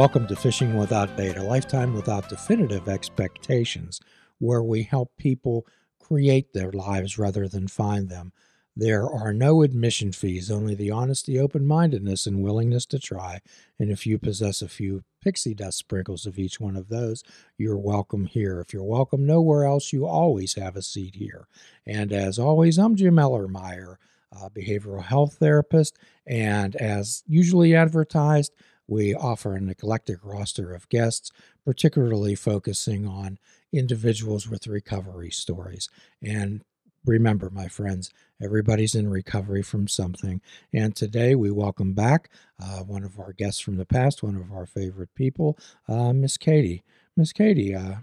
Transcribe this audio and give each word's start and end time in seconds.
Welcome 0.00 0.28
to 0.28 0.34
Fishing 0.34 0.78
Without 0.78 1.14
Bait, 1.14 1.36
a 1.36 1.42
lifetime 1.42 1.92
without 1.92 2.30
definitive 2.30 2.88
expectations, 2.88 4.00
where 4.38 4.62
we 4.62 4.82
help 4.82 5.14
people 5.18 5.66
create 6.02 6.54
their 6.54 6.72
lives 6.72 7.18
rather 7.18 7.46
than 7.46 7.68
find 7.68 8.08
them. 8.08 8.32
There 8.74 9.06
are 9.06 9.34
no 9.34 9.60
admission 9.60 10.12
fees, 10.12 10.50
only 10.50 10.74
the 10.74 10.90
honesty, 10.90 11.38
open 11.38 11.66
mindedness, 11.66 12.26
and 12.26 12.42
willingness 12.42 12.86
to 12.86 12.98
try. 12.98 13.40
And 13.78 13.90
if 13.90 14.06
you 14.06 14.16
possess 14.16 14.62
a 14.62 14.70
few 14.70 15.04
pixie 15.20 15.52
dust 15.52 15.76
sprinkles 15.76 16.24
of 16.24 16.38
each 16.38 16.58
one 16.58 16.76
of 16.76 16.88
those, 16.88 17.22
you're 17.58 17.76
welcome 17.76 18.24
here. 18.24 18.58
If 18.58 18.72
you're 18.72 18.82
welcome 18.82 19.26
nowhere 19.26 19.66
else, 19.66 19.92
you 19.92 20.06
always 20.06 20.54
have 20.54 20.76
a 20.76 20.82
seat 20.82 21.16
here. 21.16 21.46
And 21.86 22.10
as 22.10 22.38
always, 22.38 22.78
I'm 22.78 22.96
Jim 22.96 23.16
Ellermeyer, 23.16 23.96
a 24.32 24.48
behavioral 24.48 25.04
health 25.04 25.34
therapist. 25.34 25.98
And 26.26 26.74
as 26.76 27.22
usually 27.28 27.76
advertised, 27.76 28.54
we 28.90 29.14
offer 29.14 29.54
an 29.54 29.68
eclectic 29.68 30.18
roster 30.24 30.74
of 30.74 30.88
guests, 30.88 31.30
particularly 31.64 32.34
focusing 32.34 33.06
on 33.06 33.38
individuals 33.72 34.48
with 34.48 34.66
recovery 34.66 35.30
stories. 35.30 35.88
And 36.20 36.64
remember, 37.06 37.50
my 37.50 37.68
friends, 37.68 38.10
everybody's 38.42 38.96
in 38.96 39.08
recovery 39.08 39.62
from 39.62 39.86
something. 39.86 40.40
And 40.74 40.96
today 40.96 41.36
we 41.36 41.52
welcome 41.52 41.92
back 41.94 42.30
uh, 42.60 42.80
one 42.80 43.04
of 43.04 43.20
our 43.20 43.32
guests 43.32 43.60
from 43.60 43.76
the 43.76 43.86
past, 43.86 44.24
one 44.24 44.34
of 44.34 44.52
our 44.52 44.66
favorite 44.66 45.14
people, 45.14 45.56
uh, 45.88 46.12
Miss 46.12 46.36
Katie. 46.36 46.82
Miss 47.16 47.32
Katie, 47.32 47.76
uh, 47.76 47.94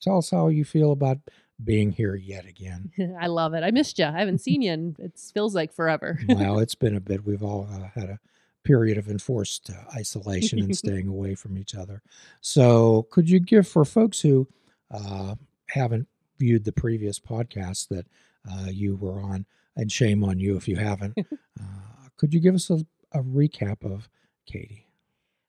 tell 0.00 0.16
us 0.18 0.30
how 0.30 0.48
you 0.48 0.64
feel 0.64 0.92
about 0.92 1.18
being 1.62 1.92
here 1.92 2.14
yet 2.14 2.46
again. 2.46 2.90
I 3.20 3.26
love 3.26 3.52
it. 3.52 3.62
I 3.62 3.70
missed 3.70 3.98
you. 3.98 4.06
I 4.06 4.18
haven't 4.20 4.40
seen 4.40 4.62
you, 4.62 4.72
and 4.72 4.98
it 4.98 5.20
feels 5.34 5.54
like 5.54 5.74
forever. 5.74 6.18
well, 6.28 6.58
it's 6.60 6.74
been 6.74 6.96
a 6.96 7.00
bit. 7.00 7.26
We've 7.26 7.42
all 7.42 7.68
uh, 7.70 7.88
had 7.94 8.08
a 8.08 8.20
period 8.64 8.98
of 8.98 9.08
enforced 9.08 9.70
uh, 9.70 9.96
isolation 9.96 10.58
and 10.58 10.76
staying 10.76 11.06
away 11.06 11.34
from 11.34 11.56
each 11.56 11.74
other. 11.74 12.02
So, 12.40 13.06
could 13.10 13.30
you 13.30 13.38
give 13.38 13.68
for 13.68 13.84
folks 13.84 14.20
who 14.20 14.48
uh, 14.90 15.36
haven't 15.68 16.08
viewed 16.38 16.64
the 16.64 16.72
previous 16.72 17.20
podcast 17.20 17.88
that 17.88 18.06
uh, 18.50 18.70
you 18.70 18.96
were 18.96 19.20
on, 19.20 19.46
and 19.76 19.92
shame 19.92 20.24
on 20.24 20.38
you 20.38 20.56
if 20.56 20.66
you 20.66 20.76
haven't, 20.76 21.16
uh, 21.60 22.08
could 22.16 22.34
you 22.34 22.40
give 22.40 22.54
us 22.54 22.70
a, 22.70 22.84
a 23.12 23.22
recap 23.22 23.84
of 23.84 24.08
Katie? 24.46 24.88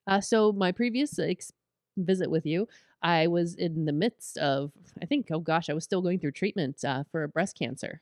Uh, 0.08 0.22
so, 0.22 0.52
my 0.52 0.72
previous 0.72 1.18
ex- 1.18 1.54
visit 1.98 2.30
with 2.30 2.46
you, 2.46 2.68
I 3.02 3.28
was 3.28 3.56
in 3.56 3.86
the 3.86 3.94
midst 3.94 4.38
of, 4.38 4.72
I 5.02 5.06
think, 5.06 5.28
oh 5.32 5.40
gosh, 5.40 5.70
I 5.70 5.74
was 5.74 5.84
still 5.84 6.02
going 6.02 6.20
through 6.20 6.32
treatment 6.34 6.84
uh, 6.84 7.04
for 7.12 7.28
breast 7.28 7.58
cancer. 7.58 8.02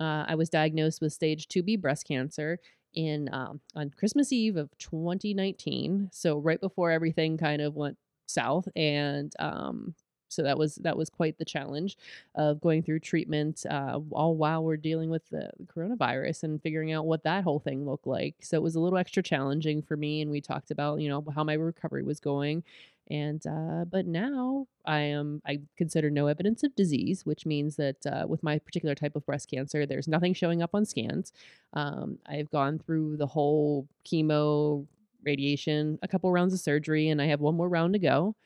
I 0.00 0.34
was 0.34 0.50
diagnosed 0.50 1.00
with 1.00 1.14
stage 1.14 1.48
2B 1.48 1.80
breast 1.80 2.06
cancer 2.06 2.58
in 2.94 3.28
um, 3.32 3.60
on 3.74 3.90
Christmas 3.90 4.32
Eve 4.32 4.56
of 4.56 4.76
2019. 4.78 6.10
So 6.12 6.38
right 6.38 6.60
before 6.60 6.90
everything 6.90 7.36
kind 7.36 7.62
of 7.62 7.74
went 7.74 7.98
south, 8.26 8.68
and 8.76 9.32
um, 9.38 9.94
so 10.28 10.42
that 10.42 10.58
was 10.58 10.76
that 10.76 10.96
was 10.96 11.08
quite 11.08 11.38
the 11.38 11.44
challenge 11.44 11.96
of 12.34 12.60
going 12.60 12.82
through 12.82 13.00
treatment 13.00 13.64
uh, 13.70 14.00
all 14.12 14.36
while 14.36 14.64
we're 14.64 14.76
dealing 14.76 15.10
with 15.10 15.28
the 15.30 15.50
coronavirus 15.66 16.42
and 16.42 16.62
figuring 16.62 16.92
out 16.92 17.06
what 17.06 17.24
that 17.24 17.44
whole 17.44 17.60
thing 17.60 17.86
looked 17.86 18.06
like. 18.06 18.36
So 18.40 18.56
it 18.56 18.62
was 18.62 18.74
a 18.74 18.80
little 18.80 18.98
extra 18.98 19.22
challenging 19.22 19.82
for 19.82 19.96
me, 19.96 20.20
and 20.20 20.30
we 20.30 20.40
talked 20.40 20.70
about 20.70 21.00
you 21.00 21.08
know 21.08 21.24
how 21.34 21.44
my 21.44 21.54
recovery 21.54 22.02
was 22.02 22.20
going 22.20 22.64
and 23.10 23.46
uh, 23.46 23.84
but 23.84 24.06
now 24.06 24.66
I 24.86 25.00
am 25.00 25.42
I 25.46 25.60
consider 25.76 26.10
no 26.10 26.26
evidence 26.26 26.62
of 26.62 26.74
disease, 26.74 27.26
which 27.26 27.44
means 27.44 27.76
that 27.76 28.06
uh, 28.06 28.26
with 28.26 28.42
my 28.42 28.58
particular 28.58 28.94
type 28.94 29.14
of 29.14 29.26
breast 29.26 29.50
cancer, 29.50 29.84
there's 29.84 30.08
nothing 30.08 30.32
showing 30.34 30.62
up 30.62 30.70
on 30.74 30.86
scans. 30.86 31.32
Um, 31.74 32.18
I've 32.26 32.50
gone 32.50 32.78
through 32.78 33.18
the 33.18 33.26
whole 33.26 33.88
chemo, 34.10 34.86
radiation, 35.22 35.98
a 36.02 36.08
couple 36.08 36.32
rounds 36.32 36.54
of 36.54 36.60
surgery, 36.60 37.08
and 37.08 37.20
I 37.20 37.26
have 37.26 37.40
one 37.40 37.56
more 37.56 37.68
round 37.68 37.92
to 37.92 37.98
go. 37.98 38.36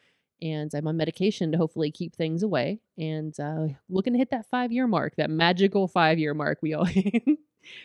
And 0.41 0.73
I'm 0.73 0.87
on 0.87 0.97
medication 0.97 1.51
to 1.51 1.59
hopefully 1.59 1.91
keep 1.91 2.15
things 2.15 2.45
away, 2.45 2.81
and 2.97 3.39
uh, 3.41 3.67
looking 3.89 4.13
to 4.13 4.19
hit 4.19 4.31
that 4.31 4.49
five 4.51 4.71
year 4.73 4.87
mark, 4.87 5.17
that 5.17 5.31
magical 5.31 5.89
five 5.89 6.19
year 6.19 6.35
mark 6.35 6.59
we 6.63 6.75
all. 6.75 6.89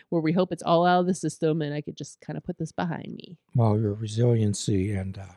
where 0.08 0.22
we 0.22 0.32
hope 0.32 0.50
it's 0.50 0.62
all 0.62 0.86
out 0.86 1.00
of 1.00 1.06
the 1.06 1.12
system 1.12 1.60
and 1.60 1.74
I 1.74 1.82
could 1.82 1.96
just 1.96 2.18
kind 2.22 2.38
of 2.38 2.44
put 2.44 2.56
this 2.56 2.72
behind 2.72 3.14
me. 3.14 3.36
Well, 3.54 3.78
your 3.78 3.92
resiliency 3.92 4.92
and 4.92 5.18
uh, 5.18 5.34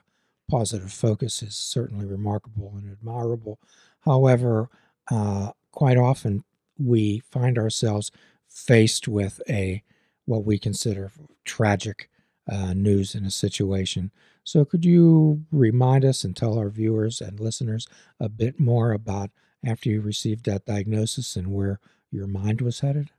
positive 0.50 0.92
focus 0.92 1.42
is 1.44 1.56
certainly 1.56 2.06
remarkable 2.06 2.74
and 2.76 2.92
admirable. 2.92 3.60
However, 4.02 4.70
uh, 5.12 5.52
quite 5.72 5.98
often 5.98 6.44
we 6.78 7.20
find 7.32 7.58
ourselves 7.58 8.12
faced 8.48 9.08
with 9.08 9.42
a 9.50 9.84
what 10.26 10.46
we 10.46 10.60
consider 10.60 11.12
tragic 11.46 12.10
uh, 12.50 12.74
news 12.74 13.16
in 13.16 13.26
a 13.26 13.32
situation. 13.32 14.12
So, 14.44 14.64
could 14.64 14.86
you 14.86 15.46
remind 15.52 16.06
us 16.06 16.24
and 16.24 16.36
tell 16.36 16.58
our 16.58 16.70
viewers 16.70 17.20
and 17.20 17.40
listeners 17.40 17.88
a 18.20 18.30
bit 18.30 18.60
more 18.60 18.92
about 18.92 19.32
after 19.66 19.90
you 19.90 20.02
received 20.02 20.46
that 20.46 20.66
diagnosis 20.66 21.36
and 21.36 21.52
where 21.52 21.80
your 22.12 22.28
mind 22.28 22.62
was 22.62 22.80
headed? 22.80 23.10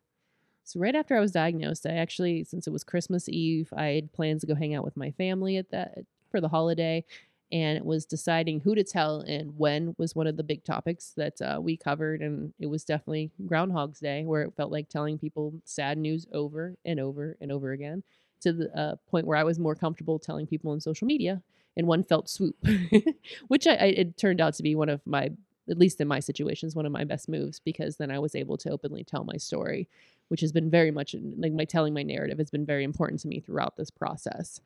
So 0.64 0.80
right 0.80 0.94
after 0.94 1.16
I 1.16 1.20
was 1.20 1.32
diagnosed, 1.32 1.86
I 1.86 1.94
actually, 1.94 2.44
since 2.44 2.66
it 2.66 2.74
was 2.74 2.84
Christmas 2.84 3.26
Eve, 3.26 3.72
I 3.74 3.86
had 3.86 4.12
plans 4.12 4.42
to 4.42 4.46
go 4.46 4.54
hang 4.54 4.74
out 4.74 4.84
with 4.84 4.98
my 4.98 5.10
family 5.12 5.56
at 5.56 5.70
that 5.70 6.00
for 6.30 6.40
the 6.40 6.48
holiday 6.48 7.04
and 7.50 7.78
it 7.78 7.84
was 7.84 8.04
deciding 8.04 8.60
who 8.60 8.74
to 8.74 8.84
tell 8.84 9.20
and 9.20 9.56
when 9.56 9.94
was 9.98 10.14
one 10.14 10.26
of 10.26 10.36
the 10.36 10.42
big 10.42 10.64
topics 10.64 11.12
that 11.16 11.40
uh, 11.40 11.58
we 11.60 11.76
covered 11.76 12.20
and 12.20 12.52
it 12.58 12.66
was 12.66 12.84
definitely 12.84 13.30
groundhog's 13.46 14.00
day 14.00 14.24
where 14.24 14.42
it 14.42 14.54
felt 14.56 14.70
like 14.70 14.88
telling 14.88 15.18
people 15.18 15.54
sad 15.64 15.98
news 15.98 16.26
over 16.32 16.76
and 16.84 17.00
over 17.00 17.36
and 17.40 17.50
over 17.50 17.72
again 17.72 18.02
to 18.40 18.52
the 18.52 18.78
uh, 18.78 18.96
point 19.10 19.26
where 19.26 19.38
i 19.38 19.44
was 19.44 19.58
more 19.58 19.74
comfortable 19.74 20.18
telling 20.18 20.46
people 20.46 20.70
on 20.70 20.80
social 20.80 21.06
media 21.06 21.42
in 21.76 21.86
one 21.86 22.04
felt 22.04 22.28
swoop 22.28 22.56
which 23.48 23.66
I, 23.66 23.74
I, 23.74 23.84
it 23.86 24.18
turned 24.18 24.40
out 24.40 24.54
to 24.54 24.62
be 24.62 24.74
one 24.74 24.88
of 24.88 25.00
my 25.06 25.30
at 25.70 25.78
least 25.78 26.00
in 26.00 26.08
my 26.08 26.20
situations 26.20 26.74
one 26.74 26.86
of 26.86 26.92
my 26.92 27.04
best 27.04 27.28
moves 27.28 27.60
because 27.60 27.96
then 27.96 28.10
i 28.10 28.18
was 28.18 28.34
able 28.34 28.56
to 28.58 28.70
openly 28.70 29.04
tell 29.04 29.24
my 29.24 29.36
story 29.36 29.88
which 30.28 30.40
has 30.40 30.52
been 30.52 30.70
very 30.70 30.90
much 30.90 31.14
like 31.38 31.52
my 31.52 31.64
telling 31.64 31.94
my 31.94 32.02
narrative 32.02 32.38
has 32.38 32.50
been 32.50 32.66
very 32.66 32.84
important 32.84 33.20
to 33.20 33.28
me 33.28 33.40
throughout 33.40 33.76
this 33.76 33.90
process 33.90 34.60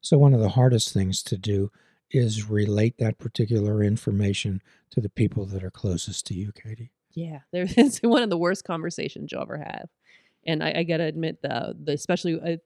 so, 0.00 0.18
one 0.18 0.34
of 0.34 0.40
the 0.40 0.50
hardest 0.50 0.92
things 0.92 1.22
to 1.24 1.36
do 1.36 1.70
is 2.10 2.48
relate 2.48 2.98
that 2.98 3.18
particular 3.18 3.82
information 3.82 4.62
to 4.90 5.00
the 5.00 5.08
people 5.08 5.44
that 5.46 5.64
are 5.64 5.70
closest 5.70 6.26
to 6.26 6.34
you, 6.34 6.52
Katie. 6.52 6.92
Yeah, 7.12 7.40
it's 7.52 7.98
one 7.98 8.22
of 8.22 8.30
the 8.30 8.38
worst 8.38 8.64
conversations 8.64 9.32
you'll 9.32 9.42
ever 9.42 9.58
have. 9.58 9.88
And 10.46 10.62
I, 10.62 10.74
I 10.78 10.82
got 10.84 10.98
to 10.98 11.04
admit, 11.04 11.42
the, 11.42 11.74
the 11.82 11.92
especially 11.92 12.40
uh, 12.40 12.56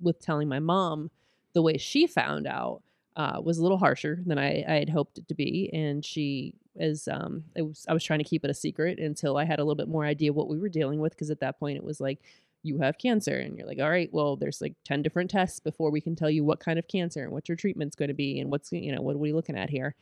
with 0.00 0.20
telling 0.20 0.48
my 0.48 0.60
mom, 0.60 1.10
the 1.52 1.62
way 1.62 1.76
she 1.76 2.06
found 2.06 2.46
out 2.46 2.82
uh, 3.16 3.40
was 3.42 3.58
a 3.58 3.62
little 3.62 3.78
harsher 3.78 4.20
than 4.24 4.38
I, 4.38 4.64
I 4.66 4.74
had 4.74 4.90
hoped 4.90 5.18
it 5.18 5.28
to 5.28 5.34
be. 5.34 5.70
And 5.72 6.04
she 6.04 6.54
is, 6.76 7.08
um, 7.08 7.44
was, 7.56 7.84
I 7.88 7.94
was 7.94 8.04
trying 8.04 8.18
to 8.20 8.24
keep 8.24 8.44
it 8.44 8.50
a 8.50 8.54
secret 8.54 8.98
until 8.98 9.36
I 9.36 9.44
had 9.44 9.58
a 9.58 9.64
little 9.64 9.74
bit 9.74 9.88
more 9.88 10.04
idea 10.04 10.32
what 10.32 10.48
we 10.48 10.58
were 10.58 10.68
dealing 10.68 11.00
with. 11.00 11.16
Cause 11.16 11.30
at 11.30 11.40
that 11.40 11.58
point 11.58 11.76
it 11.76 11.84
was 11.84 12.00
like, 12.00 12.20
you 12.66 12.78
have 12.78 12.98
cancer 12.98 13.36
and 13.36 13.56
you're 13.56 13.66
like 13.66 13.80
all 13.80 13.90
right 13.90 14.10
well 14.12 14.36
there's 14.36 14.60
like 14.60 14.74
10 14.84 15.02
different 15.02 15.30
tests 15.30 15.60
before 15.60 15.90
we 15.90 16.00
can 16.00 16.16
tell 16.16 16.30
you 16.30 16.44
what 16.44 16.60
kind 16.60 16.78
of 16.78 16.88
cancer 16.88 17.22
and 17.22 17.32
what 17.32 17.48
your 17.48 17.56
treatment's 17.56 17.96
going 17.96 18.08
to 18.08 18.14
be 18.14 18.40
and 18.40 18.50
what's 18.50 18.72
you 18.72 18.94
know 18.94 19.00
what 19.00 19.14
are 19.14 19.20
we 19.20 19.32
looking 19.32 19.56
at 19.56 19.70
here? 19.70 19.94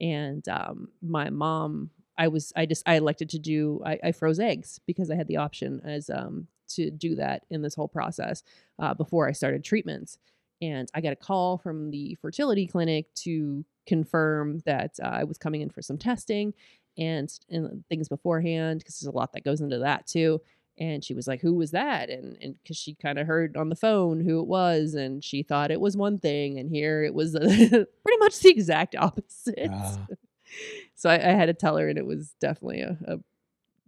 And 0.00 0.46
um, 0.48 0.88
my 1.02 1.30
mom 1.30 1.90
i 2.16 2.28
was 2.28 2.52
i 2.56 2.66
just 2.66 2.82
i 2.86 2.94
elected 2.94 3.30
to 3.30 3.38
do 3.38 3.80
i, 3.84 3.98
I 4.04 4.12
froze 4.12 4.40
eggs 4.40 4.80
because 4.86 5.10
i 5.10 5.14
had 5.14 5.28
the 5.28 5.38
option 5.38 5.80
as 5.84 6.10
um, 6.10 6.46
to 6.68 6.90
do 6.90 7.16
that 7.16 7.42
in 7.50 7.62
this 7.62 7.74
whole 7.74 7.88
process 7.88 8.42
uh, 8.78 8.94
before 8.94 9.28
i 9.28 9.32
started 9.32 9.64
treatments. 9.64 10.18
And 10.62 10.90
i 10.94 11.00
got 11.00 11.12
a 11.12 11.16
call 11.16 11.58
from 11.58 11.90
the 11.90 12.16
fertility 12.20 12.66
clinic 12.66 13.12
to 13.26 13.64
confirm 13.86 14.60
that 14.66 14.96
uh, 15.02 15.08
i 15.08 15.24
was 15.24 15.38
coming 15.38 15.62
in 15.62 15.70
for 15.70 15.82
some 15.82 15.98
testing 15.98 16.52
and, 16.98 17.32
and 17.48 17.84
things 17.88 18.08
beforehand 18.08 18.80
because 18.80 18.98
there's 18.98 19.12
a 19.12 19.16
lot 19.16 19.32
that 19.32 19.44
goes 19.44 19.60
into 19.60 19.78
that 19.78 20.06
too 20.06 20.40
and 20.80 21.04
she 21.04 21.14
was 21.14 21.28
like 21.28 21.40
who 21.40 21.54
was 21.54 21.70
that? 21.70 22.10
and 22.10 22.36
and 22.40 22.56
because 22.62 22.76
she 22.76 22.94
kind 22.94 23.18
of 23.18 23.26
heard 23.26 23.56
on 23.56 23.68
the 23.68 23.76
phone 23.76 24.20
who 24.20 24.40
it 24.40 24.46
was 24.46 24.94
and 24.94 25.22
she 25.22 25.42
thought 25.42 25.70
it 25.70 25.80
was 25.80 25.96
one 25.96 26.18
thing 26.18 26.58
and 26.58 26.70
here 26.70 27.04
it 27.04 27.14
was 27.14 27.32
pretty 27.38 28.18
much 28.18 28.40
the 28.40 28.50
exact 28.50 28.96
opposite. 28.96 29.70
Uh. 29.70 30.06
so 30.94 31.10
I, 31.10 31.14
I, 31.14 31.32
had 31.32 31.46
to 31.46 31.54
tell 31.54 31.76
her 31.76 31.88
and 31.88 31.98
it 31.98 32.06
was 32.06 32.34
definitely 32.40 32.80
a, 32.80 32.98
a 33.06 33.18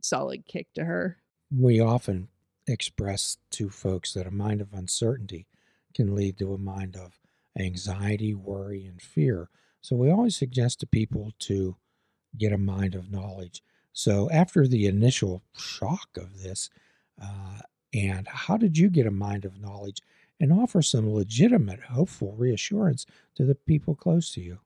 solid 0.02 0.46
kick 0.46 0.68
to 0.74 0.84
her. 0.84 1.16
We 1.50 1.80
often 1.80 2.28
express 2.68 3.38
to 3.50 3.68
folks 3.68 4.14
that 4.14 4.26
a 4.26 4.30
mind 4.30 4.60
of 4.60 4.72
uncertainty 4.72 5.46
can 5.94 6.14
lead 6.14 6.38
to 6.38 6.54
a 6.54 6.58
mind 6.58 6.96
of 6.96 7.18
anxiety 7.58 8.34
worry 8.34 8.86
and 8.86 9.00
fear. 9.00 9.48
So 9.80 9.96
we 9.96 10.10
always 10.10 10.36
suggest 10.36 10.80
to 10.80 10.86
people 10.86 11.32
to 11.40 11.76
get 12.38 12.52
a 12.52 12.58
mind 12.58 12.94
of 12.94 13.10
knowledge 13.10 13.62
so, 13.92 14.30
after 14.30 14.66
the 14.66 14.86
initial 14.86 15.42
shock 15.56 16.16
of 16.16 16.42
this, 16.42 16.70
uh, 17.20 17.60
and 17.94 18.26
how 18.28 18.56
did 18.56 18.78
you 18.78 18.88
get 18.90 19.06
a 19.06 19.10
mind 19.10 19.44
of 19.44 19.60
knowledge 19.60 20.00
and 20.40 20.52
offer 20.52 20.82
some 20.82 21.12
legitimate, 21.12 21.80
hopeful 21.84 22.34
reassurance 22.34 23.06
to 23.34 23.44
the 23.44 23.54
people 23.54 23.94
close 23.94 24.32
to 24.34 24.40
you? 24.40 24.60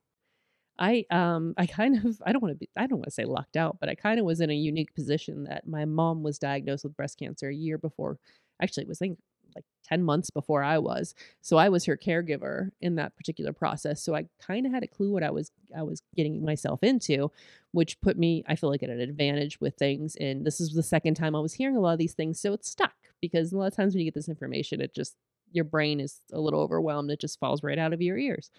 I 0.79 1.07
um 1.11 1.55
I 1.57 1.67
kind 1.67 2.05
of 2.05 2.21
I 2.25 2.33
don't 2.33 2.43
want 2.43 2.53
to 2.53 2.59
be 2.59 2.69
I 2.77 2.87
don't 2.87 2.99
want 2.99 3.07
to 3.07 3.11
say 3.11 3.25
locked 3.25 3.57
out, 3.57 3.79
but 3.81 3.89
I 3.89 3.95
kind 3.95 4.21
of 4.21 4.27
was 4.27 4.41
in 4.41 4.51
a 4.51 4.55
unique 4.55 4.95
position 4.95 5.45
that 5.45 5.67
my 5.67 5.85
mom 5.87 6.23
was 6.23 6.39
diagnosed 6.39 6.85
with 6.85 6.97
breast 6.97 7.19
cancer 7.19 7.49
a 7.49 7.55
year 7.55 7.79
before. 7.79 8.19
Actually, 8.61 8.85
it 8.85 8.89
was 8.89 8.99
I 9.01 9.07
think 9.07 9.19
like 9.57 9.65
10 9.89 10.03
months 10.03 10.31
before 10.31 10.63
I 10.63 10.79
was. 10.79 11.15
So 11.41 11.57
I 11.57 11.69
was 11.69 11.85
her 11.85 11.97
caregiver 11.97 12.71
in 12.81 12.97
that 12.97 13.17
particular 13.17 13.53
process. 13.53 14.03
So 14.03 14.15
I 14.15 14.27
kind 14.41 14.67
of 14.67 14.73
had 14.73 14.83
a 14.83 14.89
clue 14.89 15.11
what 15.13 15.23
I 15.23 15.31
was 15.31 15.51
I 15.77 15.83
was 15.83 16.03
getting 16.15 16.45
myself 16.45 16.83
into, 16.83 17.31
which 17.73 18.01
put 18.01 18.19
me 18.19 18.45
I 18.47 18.57
feel 18.57 18.71
like 18.71 18.83
at 18.83 18.91
an 18.91 19.01
advantage 19.01 19.61
with 19.61 19.75
things 19.77 20.17
and 20.17 20.45
this 20.45 20.61
is 20.61 20.73
the 20.73 20.83
second 20.83 21.15
time 21.15 21.35
I 21.35 21.41
was 21.41 21.55
hearing 21.55 21.77
a 21.77 21.81
lot 21.81 21.93
of 21.93 21.99
these 21.99 22.15
things 22.15 22.41
so 22.41 22.53
it's 22.53 22.69
stuck 22.69 22.95
because 23.21 23.53
a 23.53 23.59
lot 23.59 23.67
of 23.67 23.77
times 23.77 23.95
when 23.95 24.01
you 24.01 24.07
get 24.07 24.15
this 24.15 24.29
information 24.29 24.81
it 24.81 24.95
just 24.95 25.17
your 25.53 25.65
brain 25.65 26.01
is 26.01 26.21
a 26.33 26.41
little 26.41 26.61
overwhelmed 26.61 27.11
it 27.11 27.21
just 27.21 27.41
falls 27.41 27.63
right 27.63 27.79
out 27.79 27.93
of 27.93 28.03
your 28.03 28.19
ears. 28.19 28.51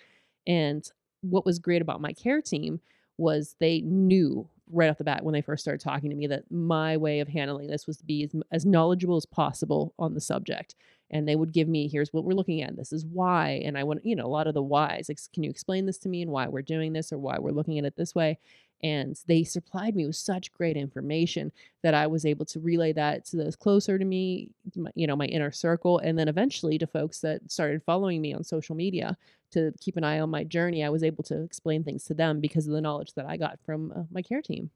And 0.48 0.90
what 1.22 1.46
was 1.46 1.60
great 1.60 1.82
about 1.82 2.02
my 2.02 2.14
care 2.14 2.42
team 2.42 2.80
was 3.18 3.56
they 3.60 3.82
knew 3.82 4.48
right 4.72 4.90
off 4.90 4.98
the 4.98 5.04
bat 5.04 5.24
when 5.24 5.34
they 5.34 5.42
first 5.42 5.64
started 5.64 5.84
talking 5.84 6.10
to 6.10 6.16
me 6.16 6.28
that 6.28 6.44
my 6.52 6.98
way 6.98 7.20
of 7.20 7.28
handling 7.28 7.68
this 7.68 7.88
was 7.88 7.98
to 7.98 8.06
be 8.06 8.24
as, 8.24 8.36
as 8.52 8.66
knowledgeable 8.66 9.18
as 9.18 9.26
possible 9.26 9.94
on 9.98 10.14
the 10.14 10.22
subject. 10.22 10.76
And 11.10 11.28
they 11.28 11.38
would 11.38 11.54
give 11.54 11.70
me 11.70 11.88
here's 11.88 12.12
what 12.12 12.26
we're 12.26 12.34
looking 12.34 12.62
at. 12.62 12.76
This 12.76 12.92
is 12.92 13.06
why. 13.06 13.62
And 13.64 13.78
i 13.78 13.84
want 13.84 14.06
you 14.06 14.16
know 14.16 14.26
a 14.26 14.28
lot 14.28 14.48
of 14.48 14.54
the 14.54 14.62
whys 14.62 15.08
like 15.10 15.20
can 15.34 15.44
you 15.44 15.50
explain 15.50 15.86
this 15.86 15.98
to 16.00 16.10
me 16.10 16.22
and 16.22 16.32
why 16.32 16.48
we're 16.48 16.62
doing 16.62 16.94
this 16.94 17.12
or 17.12 17.18
why 17.18 17.38
we're 17.40 17.52
looking 17.52 17.80
at 17.80 17.86
it 17.86 17.96
this 17.96 18.14
way 18.14 18.40
and 18.84 19.20
they 19.28 19.44
supplied 19.44 19.96
me 19.96 20.06
with 20.06 20.16
such 20.16 20.52
great 20.52 20.78
information 20.78 21.52
that 21.82 21.94
I 21.94 22.08
was 22.08 22.26
able 22.26 22.46
to 22.46 22.60
relay 22.60 22.94
that 22.94 23.26
to 23.26 23.38
those 23.38 23.56
closer 23.56 23.98
to 23.98 24.06
me, 24.06 24.50
you 24.94 25.08
know, 25.08 25.16
my 25.16 25.26
inner 25.26 25.52
circle, 25.52 26.00
and 26.00 26.18
then 26.18 26.28
eventually 26.28 26.78
to 26.78 26.88
folks 26.88 27.20
that 27.22 27.52
started 27.52 27.82
following 27.84 28.22
me 28.22 28.34
on 28.34 28.44
social 28.44 28.76
media 28.76 29.18
to 29.52 29.74
keep 29.82 29.98
an 29.98 30.04
eye 30.04 30.20
on 30.20 30.30
my 30.30 30.44
journey. 30.44 30.84
I 30.84 30.90
was 30.90 31.04
able 31.04 31.24
to 31.26 31.42
explain 31.42 31.84
things 31.84 32.04
to 32.06 32.14
them 32.14 32.40
because 32.40 32.68
of 32.68 32.74
the 32.74 32.82
knowledge 32.82 33.14
that 33.14 33.26
I 33.26 33.38
got 33.38 33.60
from 33.66 33.92
uh, 33.96 34.04
my 34.12 34.22
care 34.22 34.42
team. 34.42 34.70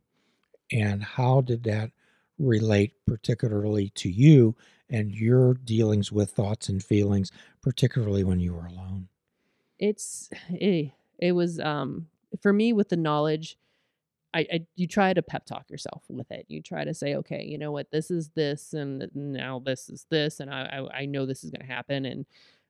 And 0.71 1.03
how 1.03 1.41
did 1.41 1.63
that 1.63 1.91
relate 2.39 2.93
particularly 3.05 3.89
to 3.89 4.09
you 4.09 4.55
and 4.89 5.11
your 5.11 5.53
dealings 5.53 6.11
with 6.11 6.31
thoughts 6.31 6.69
and 6.69 6.83
feelings, 6.83 7.31
particularly 7.61 8.23
when 8.23 8.39
you 8.39 8.53
were 8.53 8.65
alone? 8.65 9.09
It's 9.79 10.29
it, 10.49 10.61
eh, 10.61 10.89
it 11.19 11.33
was 11.33 11.59
um 11.59 12.07
for 12.41 12.51
me 12.51 12.73
with 12.73 12.89
the 12.89 12.97
knowledge 12.97 13.57
I, 14.33 14.39
I, 14.51 14.65
you 14.75 14.87
try 14.87 15.13
to 15.13 15.21
pep 15.21 15.45
talk 15.45 15.69
yourself 15.69 16.03
with 16.09 16.31
it. 16.31 16.45
You 16.47 16.61
try 16.61 16.85
to 16.85 16.93
say, 16.93 17.15
okay, 17.15 17.43
you 17.43 17.57
know 17.57 17.71
what, 17.71 17.91
this 17.91 18.09
is 18.09 18.29
this, 18.29 18.73
and 18.73 19.09
now 19.13 19.59
this 19.59 19.89
is 19.89 20.05
this, 20.09 20.39
and 20.39 20.49
I 20.49 20.61
I, 20.93 20.99
I 21.01 21.05
know 21.05 21.25
this 21.25 21.43
is 21.43 21.51
going 21.51 21.67
to 21.67 21.73
happen, 21.73 22.05
and 22.05 22.25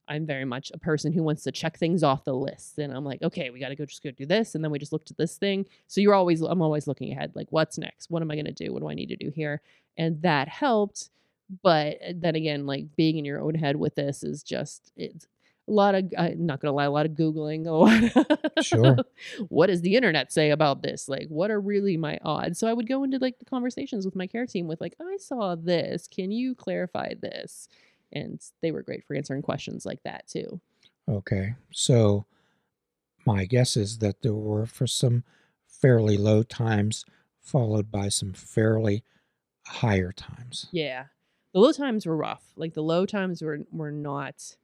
I'm 0.07 0.25
very 0.25 0.45
much 0.45 0.71
a 0.73 0.79
person 0.79 1.13
who 1.13 1.23
wants 1.23 1.43
to 1.43 1.51
check 1.51 1.77
things 1.77 2.03
off 2.03 2.25
the 2.25 2.33
list, 2.33 2.79
and 2.79 2.91
I'm 2.91 3.05
like, 3.05 3.21
okay, 3.21 3.49
we 3.49 3.59
got 3.59 3.69
to 3.69 3.75
go 3.75 3.85
just 3.85 4.03
go 4.03 4.11
do 4.11 4.25
this, 4.25 4.55
and 4.55 4.63
then 4.63 4.71
we 4.71 4.79
just 4.79 4.91
looked 4.91 5.11
at 5.11 5.17
this 5.17 5.37
thing. 5.37 5.65
So 5.87 6.01
you're 6.01 6.15
always, 6.15 6.41
I'm 6.41 6.61
always 6.61 6.87
looking 6.87 7.11
ahead, 7.11 7.33
like, 7.35 7.47
what's 7.51 7.77
next? 7.77 8.09
What 8.09 8.21
am 8.21 8.31
I 8.31 8.35
going 8.35 8.45
to 8.45 8.51
do? 8.51 8.73
What 8.73 8.81
do 8.81 8.89
I 8.89 8.95
need 8.95 9.09
to 9.09 9.15
do 9.15 9.31
here? 9.33 9.61
And 9.97 10.21
that 10.23 10.47
helped. 10.47 11.09
But 11.63 11.97
eh, 12.01 12.13
then 12.15 12.35
again, 12.35 12.65
like 12.65 12.95
being 12.95 13.17
in 13.17 13.25
your 13.25 13.41
own 13.41 13.55
head 13.55 13.75
with 13.75 13.95
this 13.95 14.23
is 14.23 14.41
just 14.43 14.91
it's 14.95 15.27
a 15.67 15.71
lot 15.71 15.95
of 15.95 16.11
I'm 16.17 16.45
not 16.45 16.59
gonna 16.59 16.73
lie, 16.73 16.85
a 16.85 16.91
lot 16.91 17.05
of 17.05 17.13
googling. 17.13 17.65
A 17.67 17.71
lot. 17.71 18.63
Sure. 18.63 18.97
what 19.49 19.67
does 19.67 19.81
the 19.81 19.95
internet 19.95 20.31
say 20.31 20.51
about 20.51 20.81
this? 20.81 21.07
Like, 21.07 21.27
what 21.29 21.51
are 21.51 21.59
really 21.59 21.97
my 21.97 22.19
odds? 22.23 22.59
So 22.59 22.67
I 22.67 22.73
would 22.73 22.87
go 22.87 23.03
into 23.03 23.19
like 23.19 23.39
the 23.39 23.45
conversations 23.45 24.05
with 24.05 24.15
my 24.15 24.27
care 24.27 24.45
team 24.45 24.67
with 24.67 24.81
like, 24.81 24.95
I 25.01 25.17
saw 25.17 25.55
this. 25.55 26.07
Can 26.07 26.31
you 26.31 26.55
clarify 26.55 27.13
this? 27.19 27.67
And 28.11 28.41
they 28.61 28.71
were 28.71 28.83
great 28.83 29.05
for 29.05 29.15
answering 29.15 29.41
questions 29.41 29.85
like 29.85 30.03
that 30.03 30.27
too. 30.27 30.59
Okay, 31.09 31.55
so 31.71 32.25
my 33.25 33.45
guess 33.45 33.77
is 33.77 33.99
that 33.99 34.21
there 34.21 34.33
were 34.33 34.65
for 34.65 34.87
some 34.87 35.23
fairly 35.67 36.17
low 36.17 36.43
times 36.43 37.05
followed 37.39 37.91
by 37.91 38.09
some 38.09 38.33
fairly 38.33 39.03
higher 39.65 40.11
times. 40.11 40.67
Yeah. 40.71 41.05
The 41.53 41.59
low 41.59 41.71
times 41.71 42.05
were 42.05 42.15
rough. 42.15 42.43
Like 42.55 42.73
the 42.73 42.83
low 42.83 43.05
times 43.05 43.41
were 43.41 43.59
were 43.71 43.91
not 43.91 44.55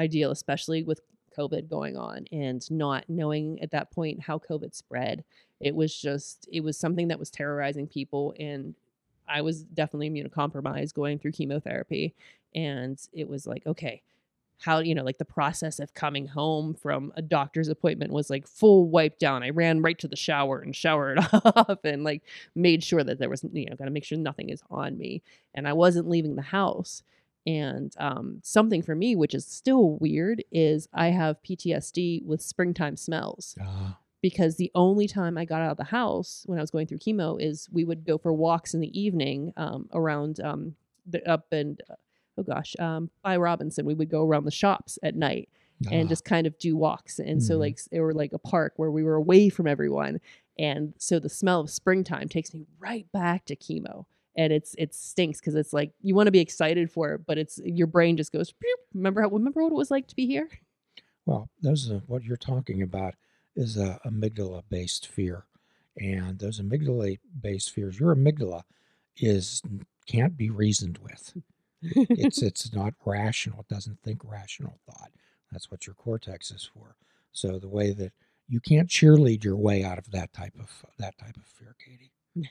ideal, 0.00 0.30
especially 0.30 0.82
with 0.82 1.00
COVID 1.38 1.68
going 1.68 1.96
on 1.96 2.26
and 2.32 2.68
not 2.70 3.04
knowing 3.08 3.60
at 3.62 3.70
that 3.70 3.90
point 3.90 4.20
how 4.20 4.38
COVID 4.38 4.74
spread. 4.74 5.24
It 5.60 5.74
was 5.74 5.94
just, 5.94 6.48
it 6.52 6.60
was 6.62 6.76
something 6.76 7.08
that 7.08 7.18
was 7.18 7.30
terrorizing 7.30 7.86
people. 7.86 8.34
And 8.38 8.74
I 9.28 9.42
was 9.42 9.62
definitely 9.62 10.10
immunocompromised 10.10 10.94
going 10.94 11.18
through 11.18 11.32
chemotherapy. 11.32 12.14
And 12.54 13.00
it 13.12 13.28
was 13.28 13.46
like, 13.46 13.66
okay, 13.66 14.02
how, 14.60 14.80
you 14.80 14.94
know, 14.94 15.04
like 15.04 15.18
the 15.18 15.24
process 15.24 15.78
of 15.78 15.94
coming 15.94 16.26
home 16.26 16.74
from 16.74 17.12
a 17.16 17.22
doctor's 17.22 17.68
appointment 17.68 18.12
was 18.12 18.28
like 18.28 18.46
full 18.46 18.88
wipe 18.88 19.18
down. 19.18 19.42
I 19.42 19.50
ran 19.50 19.80
right 19.80 19.98
to 20.00 20.08
the 20.08 20.16
shower 20.16 20.58
and 20.58 20.76
showered 20.76 21.18
off 21.32 21.78
and 21.84 22.04
like 22.04 22.22
made 22.54 22.84
sure 22.84 23.02
that 23.02 23.18
there 23.18 23.30
was, 23.30 23.44
you 23.52 23.66
know, 23.66 23.76
got 23.76 23.86
to 23.86 23.90
make 23.90 24.04
sure 24.04 24.18
nothing 24.18 24.50
is 24.50 24.62
on 24.70 24.98
me. 24.98 25.22
And 25.54 25.66
I 25.66 25.72
wasn't 25.72 26.08
leaving 26.08 26.36
the 26.36 26.42
house. 26.42 27.02
And 27.46 27.94
um, 27.98 28.40
something 28.42 28.82
for 28.82 28.94
me, 28.94 29.16
which 29.16 29.34
is 29.34 29.46
still 29.46 29.96
weird, 30.00 30.44
is 30.52 30.88
I 30.92 31.08
have 31.08 31.42
PTSD 31.42 32.24
with 32.24 32.42
springtime 32.42 32.96
smells. 32.96 33.56
Uh. 33.60 33.92
Because 34.22 34.56
the 34.56 34.70
only 34.74 35.08
time 35.08 35.38
I 35.38 35.46
got 35.46 35.62
out 35.62 35.70
of 35.70 35.76
the 35.78 35.84
house 35.84 36.42
when 36.44 36.58
I 36.58 36.60
was 36.60 36.70
going 36.70 36.86
through 36.86 36.98
chemo 36.98 37.40
is 37.40 37.70
we 37.72 37.86
would 37.86 38.04
go 38.04 38.18
for 38.18 38.34
walks 38.34 38.74
in 38.74 38.80
the 38.80 39.00
evening 39.00 39.54
um, 39.56 39.88
around 39.94 40.40
um, 40.40 40.74
the 41.06 41.26
up 41.26 41.46
and 41.52 41.80
uh, 41.88 41.94
oh 42.36 42.42
gosh 42.42 42.76
um, 42.78 43.08
by 43.22 43.38
Robinson. 43.38 43.86
We 43.86 43.94
would 43.94 44.10
go 44.10 44.22
around 44.22 44.44
the 44.44 44.50
shops 44.50 44.98
at 45.02 45.16
night 45.16 45.48
and 45.90 46.08
just 46.08 46.24
kind 46.24 46.46
of 46.46 46.58
do 46.58 46.76
walks. 46.76 47.18
And 47.18 47.40
mm. 47.40 47.42
so 47.42 47.54
mm-hmm. 47.54 47.60
like 47.60 47.78
it 47.90 48.00
were 48.00 48.12
like 48.12 48.32
a 48.32 48.38
park 48.38 48.74
where 48.76 48.90
we 48.90 49.02
were 49.02 49.14
away 49.14 49.48
from 49.48 49.66
everyone. 49.66 50.20
And 50.58 50.94
so 50.98 51.18
the 51.18 51.28
smell 51.28 51.60
of 51.60 51.70
springtime 51.70 52.28
takes 52.28 52.52
me 52.52 52.66
right 52.78 53.10
back 53.12 53.46
to 53.46 53.56
chemo 53.56 54.04
and 54.36 54.52
it's 54.52 54.74
it 54.78 54.94
stinks 54.94 55.40
because 55.40 55.54
it's 55.54 55.72
like 55.72 55.92
you 56.02 56.14
want 56.14 56.26
to 56.26 56.32
be 56.32 56.40
excited 56.40 56.90
for 56.90 57.14
it, 57.14 57.26
but 57.26 57.38
it's 57.38 57.60
your 57.64 57.86
brain 57.86 58.16
just 58.16 58.32
goes. 58.32 58.52
Remember 58.94 59.22
how 59.22 59.28
remember 59.28 59.62
what 59.62 59.72
it 59.72 59.76
was 59.76 59.90
like 59.90 60.06
to 60.08 60.16
be 60.16 60.26
here? 60.26 60.48
Well, 61.26 61.48
those 61.62 61.90
are 61.90 62.02
what 62.06 62.24
you're 62.24 62.36
talking 62.36 62.82
about 62.82 63.14
is 63.56 63.76
a 63.76 64.00
amygdala 64.06 64.62
based 64.70 65.06
fear, 65.06 65.44
and 65.96 66.38
those 66.38 66.60
amygdala 66.60 67.18
based 67.40 67.70
fears, 67.72 67.98
your 67.98 68.14
amygdala 68.14 68.62
is 69.16 69.62
can't 70.06 70.36
be 70.36 70.50
reasoned 70.50 70.98
with. 70.98 71.34
it's 71.82 72.42
it's 72.42 72.72
not 72.72 72.94
rational. 73.04 73.60
It 73.60 73.74
doesn't 73.74 74.02
think 74.02 74.22
rational 74.24 74.78
thought. 74.86 75.10
That's 75.52 75.70
what 75.70 75.86
your 75.86 75.94
cortex 75.94 76.50
is 76.50 76.68
for. 76.72 76.96
So 77.32 77.58
the 77.58 77.68
way 77.68 77.92
that 77.92 78.12
you 78.48 78.60
can't 78.60 78.88
cheerlead 78.88 79.44
your 79.44 79.56
way 79.56 79.84
out 79.84 79.98
of 79.98 80.10
that 80.10 80.32
type 80.32 80.54
of 80.58 80.84
that 80.98 81.18
type 81.18 81.36
of 81.36 81.44
fear, 81.44 81.76
Katie. 81.84 82.12
No, 82.34 82.48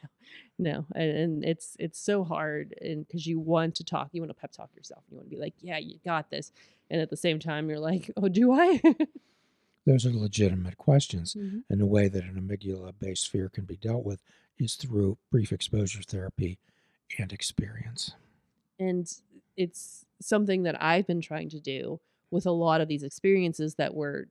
no, 0.57 0.85
and, 0.93 1.09
and 1.11 1.45
it's 1.45 1.77
it's 1.79 1.99
so 1.99 2.23
hard, 2.23 2.75
and 2.81 3.07
because 3.07 3.25
you 3.25 3.39
want 3.39 3.75
to 3.75 3.83
talk, 3.83 4.09
you 4.11 4.21
want 4.21 4.29
to 4.29 4.39
pep 4.39 4.51
talk 4.51 4.69
yourself, 4.75 5.03
you 5.09 5.17
want 5.17 5.29
to 5.29 5.35
be 5.35 5.41
like, 5.41 5.53
yeah, 5.61 5.77
you 5.77 5.99
got 6.03 6.29
this, 6.29 6.51
and 6.89 7.01
at 7.01 7.09
the 7.09 7.17
same 7.17 7.39
time, 7.39 7.69
you're 7.69 7.79
like, 7.79 8.11
oh, 8.17 8.27
do 8.27 8.51
I? 8.51 8.81
Those 9.85 10.05
are 10.05 10.11
legitimate 10.11 10.77
questions, 10.77 11.33
mm-hmm. 11.33 11.59
and 11.69 11.79
the 11.79 11.85
way 11.85 12.09
that 12.09 12.25
an 12.25 12.35
amygdala-based 12.35 13.29
fear 13.29 13.47
can 13.49 13.63
be 13.63 13.77
dealt 13.77 14.03
with 14.03 14.21
is 14.57 14.75
through 14.75 15.17
brief 15.31 15.53
exposure 15.53 16.01
therapy 16.01 16.59
and 17.17 17.31
experience. 17.31 18.11
And 18.77 19.11
it's 19.55 20.05
something 20.21 20.63
that 20.63 20.81
I've 20.83 21.07
been 21.07 21.21
trying 21.21 21.49
to 21.49 21.59
do 21.59 22.01
with 22.31 22.45
a 22.45 22.51
lot 22.51 22.81
of 22.81 22.87
these 22.87 23.03
experiences 23.03 23.75
that 23.75 23.95
were 23.95 24.27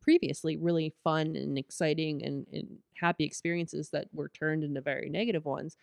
previously 0.00 0.56
really 0.56 0.94
fun 1.04 1.36
and 1.36 1.58
exciting 1.58 2.24
and, 2.24 2.46
and 2.52 2.78
happy 2.94 3.24
experiences 3.24 3.90
that 3.90 4.08
were 4.12 4.28
turned 4.28 4.64
into 4.64 4.80
very 4.80 5.08
negative 5.08 5.44
ones, 5.44 5.76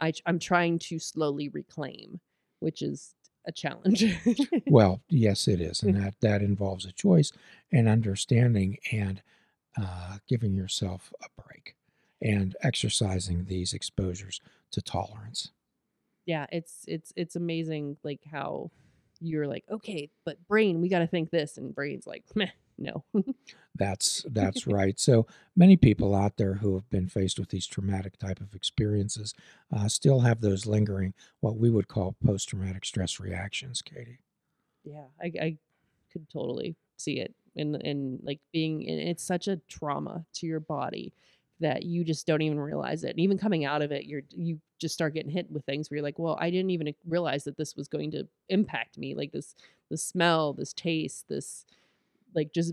I, 0.00 0.12
I'm 0.26 0.38
trying 0.38 0.78
to 0.80 0.98
slowly 0.98 1.48
reclaim, 1.48 2.20
which 2.60 2.82
is 2.82 3.14
a 3.46 3.52
challenge. 3.52 4.04
well, 4.66 5.00
yes, 5.08 5.48
it 5.48 5.60
is, 5.60 5.82
and 5.82 5.96
that 6.02 6.14
that 6.20 6.42
involves 6.42 6.84
a 6.84 6.92
choice 6.92 7.32
and 7.72 7.88
understanding 7.88 8.78
and 8.92 9.22
uh, 9.80 10.18
giving 10.28 10.54
yourself 10.54 11.12
a 11.22 11.42
break 11.42 11.74
and 12.20 12.56
exercising 12.62 13.44
these 13.44 13.72
exposures 13.72 14.40
to 14.72 14.82
tolerance. 14.82 15.50
Yeah, 16.26 16.46
it's 16.52 16.84
it's 16.86 17.12
it's 17.16 17.36
amazing, 17.36 17.96
like 18.02 18.20
how 18.30 18.70
you're 19.20 19.46
like, 19.46 19.64
okay, 19.70 20.10
but 20.24 20.46
brain, 20.46 20.80
we 20.80 20.88
got 20.88 21.00
to 21.00 21.06
think 21.06 21.30
this, 21.30 21.56
and 21.56 21.74
brain's 21.74 22.06
like, 22.06 22.24
meh, 22.34 22.50
no. 22.78 23.04
that's 23.74 24.24
that's 24.30 24.66
right. 24.66 24.98
So 24.98 25.26
many 25.56 25.76
people 25.76 26.14
out 26.14 26.36
there 26.36 26.54
who 26.54 26.74
have 26.74 26.88
been 26.90 27.08
faced 27.08 27.38
with 27.38 27.50
these 27.50 27.66
traumatic 27.66 28.18
type 28.18 28.40
of 28.40 28.54
experiences 28.54 29.34
uh, 29.74 29.88
still 29.88 30.20
have 30.20 30.40
those 30.40 30.66
lingering, 30.66 31.14
what 31.40 31.56
we 31.56 31.70
would 31.70 31.88
call 31.88 32.16
post 32.24 32.48
traumatic 32.48 32.84
stress 32.84 33.20
reactions. 33.20 33.82
Katie. 33.82 34.18
Yeah, 34.84 35.04
I, 35.20 35.32
I 35.40 35.56
could 36.12 36.28
totally 36.30 36.76
see 36.96 37.20
it, 37.20 37.34
and 37.56 37.76
and 37.76 38.20
like 38.22 38.40
being, 38.52 38.82
it's 38.82 39.22
such 39.22 39.48
a 39.48 39.60
trauma 39.68 40.24
to 40.34 40.46
your 40.46 40.60
body 40.60 41.12
that 41.60 41.82
you 41.82 42.04
just 42.04 42.26
don't 42.26 42.42
even 42.42 42.60
realize 42.60 43.04
it. 43.04 43.10
And 43.10 43.20
even 43.20 43.38
coming 43.38 43.64
out 43.64 43.82
of 43.82 43.92
it, 43.92 44.04
you're 44.04 44.22
you 44.30 44.60
just 44.78 44.94
start 44.94 45.14
getting 45.14 45.30
hit 45.30 45.50
with 45.50 45.64
things 45.64 45.90
where 45.90 45.96
you're 45.96 46.04
like, 46.04 46.18
well, 46.18 46.38
I 46.40 46.50
didn't 46.50 46.70
even 46.70 46.94
realize 47.06 47.44
that 47.44 47.56
this 47.56 47.76
was 47.76 47.88
going 47.88 48.12
to 48.12 48.28
impact 48.48 48.96
me. 48.96 49.14
Like 49.14 49.32
this, 49.32 49.54
the 49.90 49.96
smell, 49.96 50.52
this 50.52 50.72
taste, 50.72 51.28
this 51.28 51.66
like 52.38 52.52
just 52.52 52.72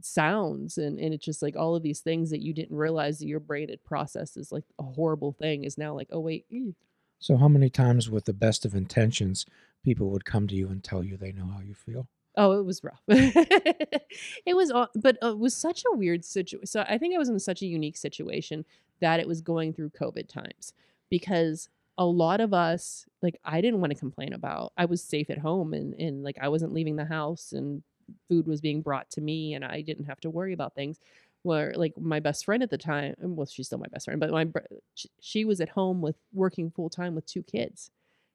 sounds 0.00 0.78
and 0.78 0.98
and 0.98 1.14
it's 1.14 1.24
just 1.24 1.42
like 1.42 1.54
all 1.56 1.76
of 1.76 1.82
these 1.82 2.00
things 2.00 2.30
that 2.30 2.42
you 2.42 2.52
didn't 2.52 2.76
realize 2.76 3.18
that 3.18 3.28
your 3.28 3.38
brain 3.38 3.68
had 3.68 3.84
processed 3.84 4.36
as 4.36 4.50
like 4.50 4.64
a 4.80 4.82
horrible 4.82 5.32
thing 5.32 5.62
is 5.62 5.78
now 5.78 5.94
like 5.94 6.08
oh 6.10 6.18
wait 6.18 6.44
so 7.22 7.36
how 7.36 7.46
many 7.46 7.70
times 7.70 8.10
with 8.10 8.24
the 8.24 8.32
best 8.32 8.64
of 8.64 8.74
intentions 8.74 9.46
people 9.84 10.10
would 10.10 10.24
come 10.24 10.48
to 10.48 10.56
you 10.56 10.68
and 10.68 10.82
tell 10.82 11.04
you 11.04 11.16
they 11.16 11.30
know 11.30 11.46
how 11.46 11.60
you 11.60 11.74
feel? 11.74 12.08
Oh, 12.36 12.58
it 12.58 12.64
was 12.64 12.82
rough. 12.82 13.02
it 13.08 14.56
was, 14.56 14.72
but 14.96 15.18
uh, 15.22 15.28
it 15.28 15.38
was 15.38 15.54
such 15.54 15.84
a 15.84 15.96
weird 15.96 16.24
situation. 16.24 16.66
So 16.66 16.84
I 16.88 16.98
think 16.98 17.14
I 17.14 17.18
was 17.18 17.28
in 17.28 17.38
such 17.38 17.62
a 17.62 17.66
unique 17.66 17.96
situation 17.96 18.64
that 19.00 19.20
it 19.20 19.28
was 19.28 19.40
going 19.40 19.72
through 19.72 19.90
COVID 19.90 20.28
times 20.28 20.72
because 21.10 21.68
a 21.96 22.06
lot 22.06 22.40
of 22.40 22.52
us, 22.52 23.06
like, 23.20 23.38
I 23.44 23.60
didn't 23.60 23.80
want 23.80 23.92
to 23.92 23.98
complain 23.98 24.32
about. 24.32 24.72
I 24.76 24.86
was 24.86 25.00
safe 25.00 25.30
at 25.30 25.38
home 25.38 25.74
and 25.74 25.94
and 25.94 26.24
like 26.24 26.38
I 26.40 26.48
wasn't 26.48 26.72
leaving 26.72 26.96
the 26.96 27.04
house 27.04 27.52
and 27.52 27.84
food 28.28 28.46
was 28.46 28.60
being 28.60 28.82
brought 28.82 29.10
to 29.10 29.20
me 29.20 29.54
and 29.54 29.64
I 29.64 29.80
didn't 29.82 30.06
have 30.06 30.20
to 30.20 30.30
worry 30.30 30.52
about 30.52 30.74
things. 30.74 30.98
Where 31.42 31.72
like 31.74 31.98
my 31.98 32.20
best 32.20 32.44
friend 32.44 32.62
at 32.62 32.70
the 32.70 32.78
time, 32.78 33.14
well, 33.20 33.46
she's 33.46 33.66
still 33.66 33.78
my 33.78 33.88
best 33.90 34.04
friend, 34.04 34.20
but 34.20 34.30
my 34.30 34.46
she 35.20 35.44
was 35.44 35.60
at 35.60 35.70
home 35.70 36.00
with 36.00 36.16
working 36.32 36.70
full 36.70 36.90
time 36.90 37.14
with 37.14 37.26
two 37.26 37.42
kids 37.42 37.90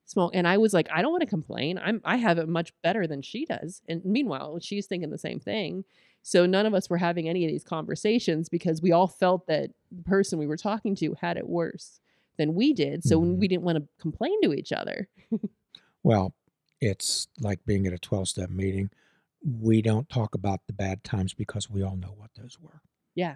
small 0.05 0.31
and 0.33 0.47
i 0.47 0.57
was 0.57 0.73
like 0.73 0.87
i 0.93 1.01
don't 1.01 1.11
want 1.11 1.21
to 1.21 1.27
complain 1.27 1.77
i'm 1.79 2.01
i 2.05 2.15
have 2.15 2.37
it 2.37 2.47
much 2.47 2.71
better 2.81 3.05
than 3.07 3.21
she 3.21 3.45
does 3.45 3.81
and 3.89 4.03
meanwhile 4.05 4.57
she's 4.59 4.87
thinking 4.87 5.09
the 5.09 5.17
same 5.17 5.37
thing 5.39 5.83
so 6.21 6.45
none 6.45 6.65
of 6.65 6.73
us 6.73 6.89
were 6.89 6.97
having 6.97 7.27
any 7.27 7.43
of 7.43 7.51
these 7.51 7.63
conversations 7.63 8.47
because 8.47 8.81
we 8.81 8.93
all 8.93 9.07
felt 9.07 9.45
that 9.47 9.69
the 9.91 10.03
person 10.03 10.39
we 10.39 10.47
were 10.47 10.55
talking 10.57 10.95
to 10.95 11.13
had 11.19 11.35
it 11.35 11.47
worse 11.47 11.99
than 12.37 12.55
we 12.55 12.71
did 12.71 13.03
so 13.03 13.19
Mhm. 13.19 13.37
we 13.37 13.49
didn't 13.49 13.63
want 13.63 13.77
to 13.77 13.87
complain 13.99 14.41
to 14.41 14.53
each 14.53 14.71
other 14.71 15.09
Well, 16.03 16.33
it's 16.79 17.27
like 17.41 17.65
being 17.65 17.85
at 17.87 17.93
a 17.93 17.97
12 17.97 18.29
step 18.29 18.49
meeting. 18.49 18.89
We 19.43 19.81
don't 19.81 20.07
talk 20.09 20.35
about 20.35 20.61
the 20.67 20.73
bad 20.73 21.03
times 21.03 21.33
because 21.33 21.69
we 21.69 21.83
all 21.83 21.95
know 21.95 22.13
what 22.17 22.31
those 22.35 22.57
were. 22.59 22.81
yeah 23.15 23.35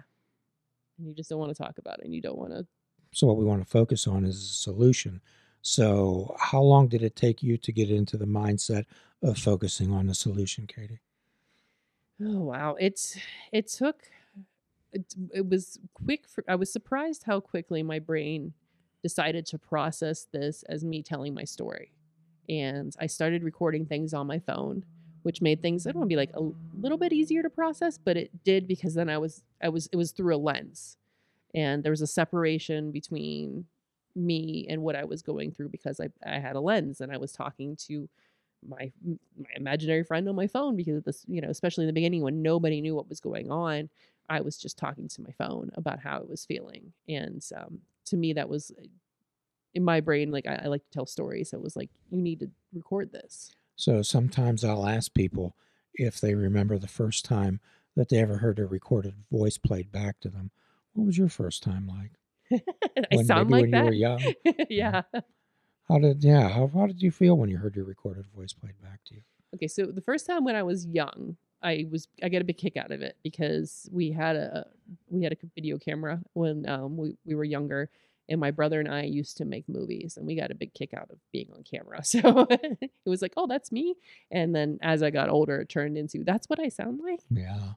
and 0.98 1.08
you 1.08 1.14
just 1.14 1.30
don't 1.30 1.38
want 1.38 1.54
to 1.54 1.62
talk 1.62 1.78
about 1.78 1.98
it 2.00 2.04
and 2.04 2.14
you 2.14 2.20
don't 2.20 2.38
want 2.38 2.52
to 2.52 2.66
So, 3.12 3.26
what 3.26 3.36
we 3.36 3.44
want 3.44 3.62
to 3.62 3.68
focus 3.68 4.06
on 4.06 4.24
is 4.24 4.36
a 4.36 4.54
solution. 4.54 5.20
So, 5.62 6.34
how 6.38 6.60
long 6.60 6.88
did 6.88 7.02
it 7.02 7.14
take 7.16 7.42
you 7.42 7.56
to 7.56 7.72
get 7.72 7.90
into 7.90 8.16
the 8.16 8.26
mindset 8.26 8.84
of 9.22 9.38
focusing 9.38 9.92
on 9.92 10.06
the 10.06 10.14
solution, 10.14 10.66
Katie? 10.66 11.00
oh 12.24 12.40
wow 12.40 12.76
it's 12.78 13.16
it 13.52 13.66
took 13.68 14.04
it, 14.92 15.14
it 15.34 15.48
was 15.48 15.78
quick 15.94 16.28
for, 16.28 16.44
i 16.48 16.54
was 16.54 16.70
surprised 16.72 17.24
how 17.24 17.40
quickly 17.40 17.82
my 17.82 17.98
brain 17.98 18.52
decided 19.02 19.44
to 19.46 19.58
process 19.58 20.26
this 20.30 20.62
as 20.68 20.84
me 20.84 21.02
telling 21.02 21.34
my 21.34 21.44
story 21.44 21.90
and 22.48 22.94
i 23.00 23.06
started 23.06 23.42
recording 23.42 23.84
things 23.86 24.14
on 24.14 24.26
my 24.26 24.38
phone 24.38 24.84
which 25.22 25.42
made 25.42 25.60
things 25.60 25.86
i 25.86 25.90
don't 25.90 26.00
want 26.00 26.08
to 26.08 26.14
be 26.14 26.16
like 26.16 26.34
a 26.34 26.50
little 26.80 26.98
bit 26.98 27.12
easier 27.12 27.42
to 27.42 27.50
process 27.50 27.98
but 27.98 28.16
it 28.16 28.30
did 28.44 28.66
because 28.66 28.94
then 28.94 29.08
i 29.08 29.18
was 29.18 29.42
i 29.62 29.68
was 29.68 29.88
it 29.92 29.96
was 29.96 30.12
through 30.12 30.34
a 30.34 30.36
lens. 30.36 30.96
And 31.54 31.84
there 31.84 31.92
was 31.92 32.00
a 32.00 32.06
separation 32.06 32.92
between 32.92 33.66
me 34.14 34.66
and 34.68 34.82
what 34.82 34.96
i 34.96 35.04
was 35.04 35.22
going 35.22 35.52
through 35.52 35.68
because 35.68 36.00
i, 36.00 36.08
I 36.26 36.38
had 36.38 36.56
a 36.56 36.60
lens 36.60 37.00
and 37.00 37.12
i 37.12 37.16
was 37.16 37.32
talking 37.32 37.76
to 37.88 38.08
my 38.66 38.92
my 39.38 39.50
imaginary 39.56 40.04
friend 40.04 40.28
on 40.28 40.36
my 40.36 40.46
phone 40.46 40.76
because 40.76 41.02
this 41.02 41.24
you 41.26 41.40
know 41.40 41.48
especially 41.48 41.84
in 41.84 41.88
the 41.88 41.92
beginning 41.92 42.22
when 42.22 42.42
nobody 42.42 42.80
knew 42.80 42.94
what 42.94 43.08
was 43.08 43.20
going 43.20 43.50
on 43.50 43.88
i 44.28 44.40
was 44.40 44.56
just 44.56 44.78
talking 44.78 45.08
to 45.08 45.22
my 45.22 45.32
phone 45.32 45.70
about 45.74 45.98
how 45.98 46.18
i 46.18 46.22
was 46.22 46.44
feeling. 46.44 46.92
And 47.08 47.42
um, 47.56 47.80
to 48.06 48.16
me 48.16 48.32
that 48.34 48.48
was 48.48 48.72
in 49.74 49.84
my 49.84 50.00
brain 50.00 50.30
like 50.30 50.46
I, 50.46 50.62
I 50.64 50.66
like 50.66 50.84
to 50.84 50.90
tell 50.90 51.06
stories 51.06 51.50
so 51.50 51.56
it 51.56 51.62
was 51.62 51.76
like 51.76 51.90
you 52.10 52.20
need 52.20 52.40
to 52.40 52.50
record 52.72 53.12
this 53.12 53.50
So, 53.76 54.02
sometimes 54.02 54.64
I'll 54.64 54.86
ask 54.86 55.12
people 55.14 55.56
if 55.94 56.20
they 56.20 56.34
remember 56.34 56.78
the 56.78 56.88
first 56.88 57.24
time 57.24 57.60
that 57.96 58.08
they 58.08 58.18
ever 58.18 58.38
heard 58.38 58.58
a 58.58 58.66
recorded 58.66 59.14
voice 59.30 59.58
played 59.58 59.92
back 59.92 60.20
to 60.20 60.30
them. 60.30 60.50
What 60.94 61.06
was 61.06 61.18
your 61.18 61.28
first 61.28 61.62
time 61.62 61.86
like? 61.86 62.12
i 63.12 63.16
When- 63.16 63.26
sound 63.26 63.48
maybe 63.48 63.52
like 63.52 63.62
when 63.62 63.72
you 63.72 63.82
were 63.82 63.92
young. 63.92 64.34
yeah 64.70 65.02
How 65.88 65.98
did 65.98 66.24
yeah? 66.24 66.48
How, 66.48 66.66
how 66.68 66.86
did 66.86 67.02
you 67.02 67.10
feel 67.10 67.36
when 67.36 67.48
you 67.50 67.58
heard 67.58 67.76
your 67.76 67.84
recorded 67.84 68.26
voice 68.28 68.52
played 68.52 68.80
back 68.80 69.04
to 69.06 69.14
you? 69.14 69.22
Okay, 69.54 69.68
so 69.68 69.86
the 69.86 70.00
first 70.00 70.26
time 70.26 70.44
when 70.44 70.56
I 70.56 70.62
was 70.62 70.86
young, 70.86 71.36
I 71.62 71.86
was 71.90 72.08
I 72.22 72.28
got 72.28 72.40
a 72.40 72.44
big 72.44 72.58
kick 72.58 72.76
out 72.76 72.90
of 72.90 73.02
it 73.02 73.16
because 73.22 73.88
we 73.92 74.10
had 74.10 74.36
a 74.36 74.66
we 75.08 75.22
had 75.22 75.32
a 75.32 75.36
video 75.54 75.78
camera 75.78 76.22
when 76.32 76.68
um, 76.68 76.96
we 76.96 77.16
we 77.24 77.34
were 77.34 77.44
younger, 77.44 77.90
and 78.28 78.40
my 78.40 78.50
brother 78.50 78.80
and 78.80 78.88
I 78.88 79.02
used 79.02 79.36
to 79.38 79.44
make 79.44 79.68
movies, 79.68 80.16
and 80.16 80.26
we 80.26 80.36
got 80.36 80.50
a 80.50 80.54
big 80.54 80.74
kick 80.74 80.94
out 80.94 81.10
of 81.10 81.18
being 81.32 81.48
on 81.54 81.62
camera. 81.64 82.02
So 82.04 82.46
it 82.48 82.90
was 83.06 83.22
like, 83.22 83.34
oh, 83.36 83.46
that's 83.46 83.72
me. 83.72 83.94
And 84.30 84.54
then 84.54 84.78
as 84.82 85.02
I 85.02 85.10
got 85.10 85.28
older, 85.28 85.60
it 85.60 85.68
turned 85.68 85.96
into 85.96 86.24
that's 86.24 86.48
what 86.48 86.60
I 86.60 86.68
sound 86.68 87.00
like. 87.02 87.20
Yeah. 87.30 87.72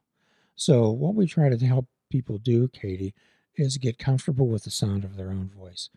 So 0.55 0.89
what 0.91 1.15
we 1.15 1.27
try 1.27 1.49
to 1.49 1.65
help 1.65 1.87
people 2.09 2.37
do, 2.37 2.67
Katie, 2.69 3.13
is 3.55 3.77
get 3.77 3.97
comfortable 3.97 4.47
with 4.47 4.63
the 4.63 4.71
sound 4.71 5.03
of 5.03 5.15
their 5.15 5.29
own 5.29 5.49
voice. 5.49 5.89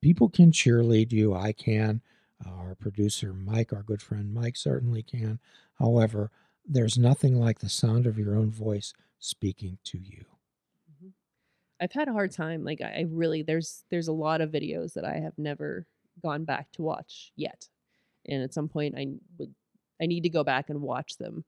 People 0.00 0.28
can 0.28 0.52
cheerlead 0.52 1.12
you. 1.12 1.34
I 1.34 1.52
can. 1.52 2.00
Our 2.46 2.74
producer, 2.74 3.32
Mike, 3.32 3.72
our 3.72 3.82
good 3.82 4.02
friend 4.02 4.34
Mike, 4.34 4.56
certainly 4.56 5.02
can. 5.02 5.38
However, 5.78 6.30
there's 6.66 6.98
nothing 6.98 7.38
like 7.38 7.60
the 7.60 7.68
sound 7.68 8.06
of 8.06 8.18
your 8.18 8.34
own 8.34 8.50
voice 8.50 8.92
speaking 9.18 9.78
to 9.84 9.98
you. 9.98 10.24
I've 11.84 11.92
had 11.92 12.08
a 12.08 12.12
hard 12.12 12.32
time. 12.32 12.64
Like 12.64 12.80
I, 12.80 13.00
I 13.00 13.06
really 13.10 13.42
there's 13.42 13.84
there's 13.90 14.08
a 14.08 14.12
lot 14.12 14.40
of 14.40 14.50
videos 14.50 14.94
that 14.94 15.04
I 15.04 15.18
have 15.18 15.36
never 15.36 15.86
gone 16.22 16.44
back 16.44 16.72
to 16.72 16.82
watch 16.82 17.30
yet, 17.36 17.68
and 18.26 18.42
at 18.42 18.54
some 18.54 18.68
point 18.68 18.94
I 18.96 19.08
would 19.38 19.54
I 20.00 20.06
need 20.06 20.22
to 20.22 20.30
go 20.30 20.42
back 20.42 20.70
and 20.70 20.80
watch 20.80 21.18
them 21.18 21.44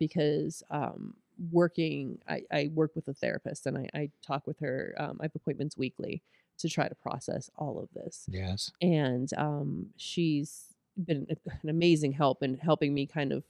because 0.00 0.64
um, 0.70 1.14
working 1.52 2.18
I, 2.28 2.42
I 2.52 2.70
work 2.74 2.96
with 2.96 3.06
a 3.06 3.14
therapist 3.14 3.66
and 3.66 3.78
I, 3.78 3.88
I 3.94 4.10
talk 4.26 4.46
with 4.46 4.58
her. 4.58 4.94
Um, 4.98 5.18
I 5.20 5.24
have 5.26 5.36
appointments 5.36 5.76
weekly 5.78 6.20
to 6.58 6.68
try 6.68 6.88
to 6.88 6.94
process 6.96 7.48
all 7.56 7.78
of 7.78 7.88
this, 7.94 8.26
Yes. 8.28 8.72
and 8.82 9.32
um, 9.36 9.90
she's 9.96 10.74
been 10.98 11.28
an 11.62 11.68
amazing 11.70 12.10
help 12.12 12.42
in 12.42 12.56
helping 12.56 12.92
me 12.92 13.06
kind 13.06 13.30
of 13.32 13.44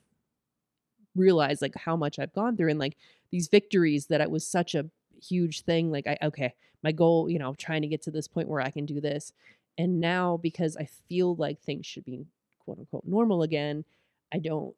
realize 1.15 1.63
like 1.63 1.75
how 1.77 1.97
much 1.97 2.19
I've 2.19 2.35
gone 2.35 2.57
through 2.59 2.69
and 2.71 2.79
like 2.79 2.97
these 3.31 3.49
victories 3.49 4.07
that 4.09 4.21
it 4.21 4.31
was 4.31 4.47
such 4.47 4.75
a 4.75 4.91
huge 5.29 5.63
thing 5.63 5.91
like 5.91 6.07
I 6.07 6.19
okay 6.23 6.55
my 6.83 6.93
goal 6.93 7.29
you 7.31 7.39
know 7.39 7.55
trying 7.55 7.83
to 7.83 7.89
get 7.89 8.03
to 8.03 8.11
this 8.11 8.29
point 8.29 8.49
where 8.49 8.61
I 8.61 8.71
can 8.71 8.87
do 8.87 9.01
this 9.01 9.33
and 9.79 10.01
now 10.01 10.37
because 10.37 10.77
I 10.77 10.89
feel 11.09 11.35
like 11.37 11.61
things 11.61 11.87
should 11.87 12.05
be 12.05 12.27
quote 12.61 12.79
unquote 12.79 13.05
normal 13.07 13.43
again 13.43 13.85
I 14.33 14.39
don't 14.39 14.75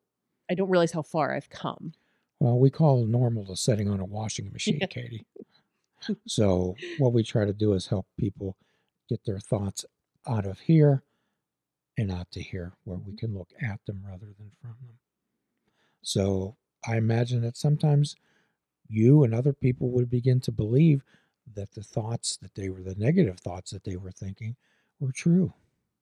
I 0.51 0.55
don't 0.55 0.71
realize 0.71 0.93
how 0.93 1.03
far 1.03 1.35
I've 1.35 1.51
come 1.51 1.93
Well, 2.41 2.59
we 2.59 2.71
call 2.71 3.05
normal 3.05 3.45
the 3.45 3.57
setting 3.57 3.89
on 3.89 4.01
a 4.01 4.05
washing 4.05 4.53
machine, 4.53 4.79
Yeah. 4.81 4.87
Katie. 4.87 5.27
So 6.27 6.77
what 6.99 7.13
we 7.13 7.23
try 7.25 7.45
to 7.45 7.53
do 7.53 7.73
is 7.73 7.89
help 7.89 8.07
people 8.19 8.57
get 9.09 9.25
their 9.25 9.41
thoughts 9.41 9.85
out 10.29 10.47
of 10.47 10.61
here 10.61 11.03
and 11.97 12.13
out 12.13 12.31
to 12.33 12.41
here, 12.41 12.75
where 12.85 12.99
we 12.99 13.13
mm-hmm. 13.13 13.17
can 13.17 13.35
look 13.37 13.49
at 13.61 13.81
them 13.87 14.03
rather 14.07 14.27
than 14.39 14.53
from 14.63 14.77
them. 14.87 14.99
So 16.03 16.57
I 16.87 16.97
imagine 16.97 17.43
that 17.43 17.57
sometimes 17.57 18.15
you 18.89 19.25
and 19.25 19.35
other 19.35 19.53
people 19.53 19.91
would 19.91 20.11
begin 20.11 20.41
to 20.41 20.53
believe 20.53 21.05
that 21.55 21.71
the 21.73 21.83
thoughts 21.83 22.37
that 22.39 22.55
they 22.55 22.69
were 22.69 22.83
the 22.83 22.95
negative 22.97 23.39
thoughts 23.41 23.71
that 23.71 23.85
they 23.85 23.97
were 23.97 24.11
thinking 24.13 24.57
were 25.01 25.13
true. 25.13 25.53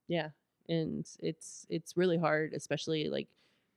yeah 0.09 0.31
and 0.69 1.07
it's 1.21 1.67
it's 1.69 1.97
really 1.97 2.19
hard 2.19 2.53
especially 2.53 3.09
like 3.09 3.29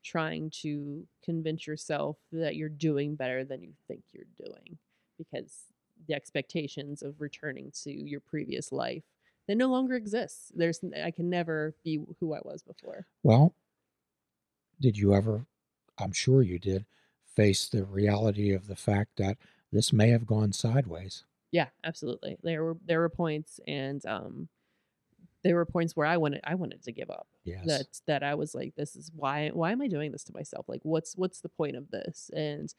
trying 0.03 0.49
to 0.49 1.05
convince 1.23 1.67
yourself 1.67 2.17
that 2.31 2.55
you're 2.55 2.69
doing 2.69 3.15
better 3.15 3.43
than 3.43 3.61
you 3.61 3.73
think 3.87 4.03
you're 4.13 4.23
doing 4.37 4.77
because 5.17 5.65
the 6.07 6.13
expectations 6.13 7.03
of 7.03 7.19
returning 7.19 7.69
to 7.71 7.91
your 7.91 8.21
previous 8.21 8.71
life 8.71 9.03
that 9.47 9.55
no 9.55 9.67
longer 9.67 9.95
exists 9.95 10.51
there's 10.55 10.79
i 11.03 11.11
can 11.11 11.29
never 11.29 11.75
be 11.83 11.99
who 12.19 12.33
i 12.33 12.39
was 12.43 12.63
before 12.63 13.05
Well, 13.23 13.53
did 14.79 14.97
you 14.97 15.13
ever, 15.13 15.45
I'm 15.97 16.11
sure 16.11 16.41
you 16.41 16.59
did, 16.59 16.85
face 17.41 17.69
the 17.69 17.83
reality 17.85 18.51
of 18.53 18.67
the 18.67 18.75
fact 18.75 19.11
that 19.17 19.37
this 19.71 19.93
may 19.93 20.09
have 20.09 20.25
gone 20.25 20.51
sideways? 20.51 21.23
yeah 21.51 21.69
absolutely 21.83 22.37
there 22.43 22.63
were 22.63 22.77
there 22.85 22.99
were 22.99 23.09
points 23.09 23.59
and 23.67 24.05
um 24.05 24.47
there 25.43 25.55
were 25.55 25.65
points 25.65 25.95
where 25.95 26.05
i 26.05 26.17
wanted 26.17 26.41
i 26.43 26.53
wanted 26.53 26.83
to 26.83 26.91
give 26.91 27.09
up 27.09 27.27
Yes. 27.43 27.65
that 27.65 27.87
that 28.05 28.23
I 28.23 28.35
was 28.35 28.53
like, 28.53 28.75
this 28.75 28.95
is 28.95 29.11
why 29.15 29.49
why 29.49 29.71
am 29.71 29.81
I 29.81 29.87
doing 29.87 30.11
this 30.11 30.23
to 30.25 30.33
myself? 30.33 30.65
Like, 30.69 30.81
what's 30.83 31.15
what's 31.15 31.41
the 31.41 31.49
point 31.49 31.75
of 31.75 31.89
this? 31.89 32.29
And 32.35 32.71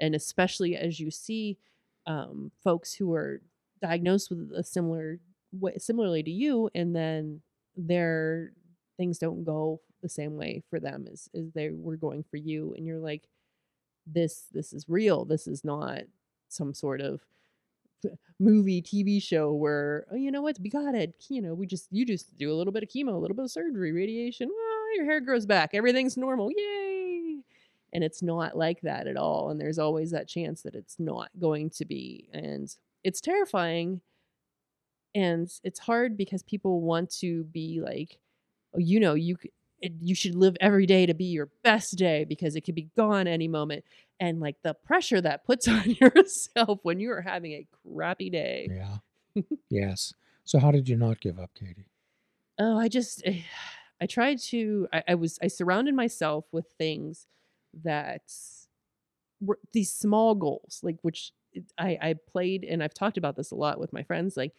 and 0.00 0.14
especially 0.16 0.74
as 0.76 0.98
you 0.98 1.10
see 1.12 1.58
um, 2.06 2.50
folks 2.64 2.92
who 2.94 3.14
are 3.14 3.40
diagnosed 3.80 4.30
with 4.30 4.50
a 4.52 4.64
similar 4.64 5.20
way, 5.52 5.74
similarly 5.78 6.24
to 6.24 6.30
you, 6.30 6.68
and 6.74 6.96
then 6.96 7.40
their 7.76 8.52
things 8.96 9.18
don't 9.18 9.44
go 9.44 9.80
the 10.02 10.08
same 10.08 10.36
way 10.36 10.62
for 10.70 10.80
them 10.80 11.06
as 11.12 11.28
as 11.32 11.52
they 11.52 11.70
were 11.70 11.96
going 11.96 12.24
for 12.28 12.36
you, 12.38 12.74
and 12.76 12.84
you're 12.84 12.98
like, 13.12 13.28
this 14.06 14.44
this 14.52 14.72
is 14.72 14.88
real. 14.88 15.24
This 15.24 15.46
is 15.46 15.64
not 15.64 16.02
some 16.48 16.72
sort 16.72 17.00
of 17.00 17.20
movie 18.38 18.80
tv 18.82 19.22
show 19.22 19.52
where 19.52 20.06
oh, 20.12 20.16
you 20.16 20.30
know 20.30 20.42
what? 20.42 20.58
We 20.60 20.70
got 20.70 20.94
it. 20.94 21.14
You 21.28 21.42
know 21.42 21.54
we 21.54 21.66
just 21.66 21.88
you 21.90 22.04
just 22.04 22.36
do 22.36 22.52
a 22.52 22.54
little 22.54 22.72
bit 22.72 22.82
of 22.82 22.88
chemo 22.88 23.14
a 23.14 23.18
little 23.18 23.36
bit 23.36 23.44
of 23.44 23.50
surgery 23.50 23.92
radiation. 23.92 24.48
Well, 24.48 24.96
your 24.96 25.04
hair 25.04 25.20
grows 25.20 25.46
back. 25.46 25.70
Everything's 25.74 26.16
normal. 26.16 26.50
Yay! 26.56 27.38
And 27.92 28.04
it's 28.04 28.22
not 28.22 28.56
like 28.56 28.80
that 28.82 29.06
at 29.06 29.16
all 29.16 29.50
and 29.50 29.60
there's 29.60 29.78
always 29.78 30.10
that 30.10 30.28
chance 30.28 30.62
that 30.62 30.74
it's 30.74 30.96
not 30.98 31.30
going 31.38 31.70
to 31.70 31.84
be 31.84 32.28
and 32.32 32.74
it's 33.04 33.20
terrifying 33.20 34.00
and 35.14 35.50
it's 35.64 35.78
hard 35.78 36.16
because 36.16 36.42
people 36.42 36.82
want 36.82 37.10
to 37.20 37.44
be 37.44 37.80
like 37.82 38.18
oh 38.74 38.78
you 38.78 39.00
know 39.00 39.14
you 39.14 39.36
it, 39.80 39.92
you 40.00 40.14
should 40.14 40.34
live 40.34 40.56
every 40.60 40.86
day 40.86 41.06
to 41.06 41.14
be 41.14 41.26
your 41.26 41.48
best 41.62 41.96
day 41.96 42.24
because 42.24 42.56
it 42.56 42.62
could 42.62 42.74
be 42.74 42.88
gone 42.96 43.26
any 43.26 43.48
moment. 43.48 43.84
And 44.18 44.40
like 44.40 44.56
the 44.62 44.74
pressure 44.74 45.20
that 45.20 45.44
puts 45.44 45.68
on 45.68 45.96
yourself 46.00 46.80
when 46.82 47.00
you 47.00 47.10
are 47.12 47.20
having 47.20 47.52
a 47.52 47.66
crappy 47.84 48.30
day. 48.30 48.68
Yeah. 48.70 49.42
yes. 49.70 50.14
So 50.44 50.58
how 50.58 50.70
did 50.70 50.88
you 50.88 50.96
not 50.96 51.20
give 51.20 51.38
up, 51.38 51.50
Katie? 51.58 51.88
Oh, 52.58 52.78
I 52.78 52.88
just, 52.88 53.22
eh, 53.24 53.42
I 54.00 54.06
tried 54.06 54.38
to, 54.40 54.88
I, 54.92 55.02
I 55.08 55.14
was, 55.14 55.38
I 55.42 55.46
surrounded 55.46 55.94
myself 55.94 56.44
with 56.52 56.66
things 56.78 57.26
that 57.82 58.22
were 59.40 59.58
these 59.72 59.92
small 59.92 60.34
goals, 60.34 60.80
like 60.82 60.98
which 61.02 61.32
I, 61.78 61.98
I 62.00 62.14
played, 62.30 62.64
and 62.64 62.82
I've 62.82 62.94
talked 62.94 63.16
about 63.16 63.36
this 63.36 63.50
a 63.50 63.54
lot 63.54 63.80
with 63.80 63.92
my 63.92 64.02
friends. 64.02 64.36
Like 64.36 64.52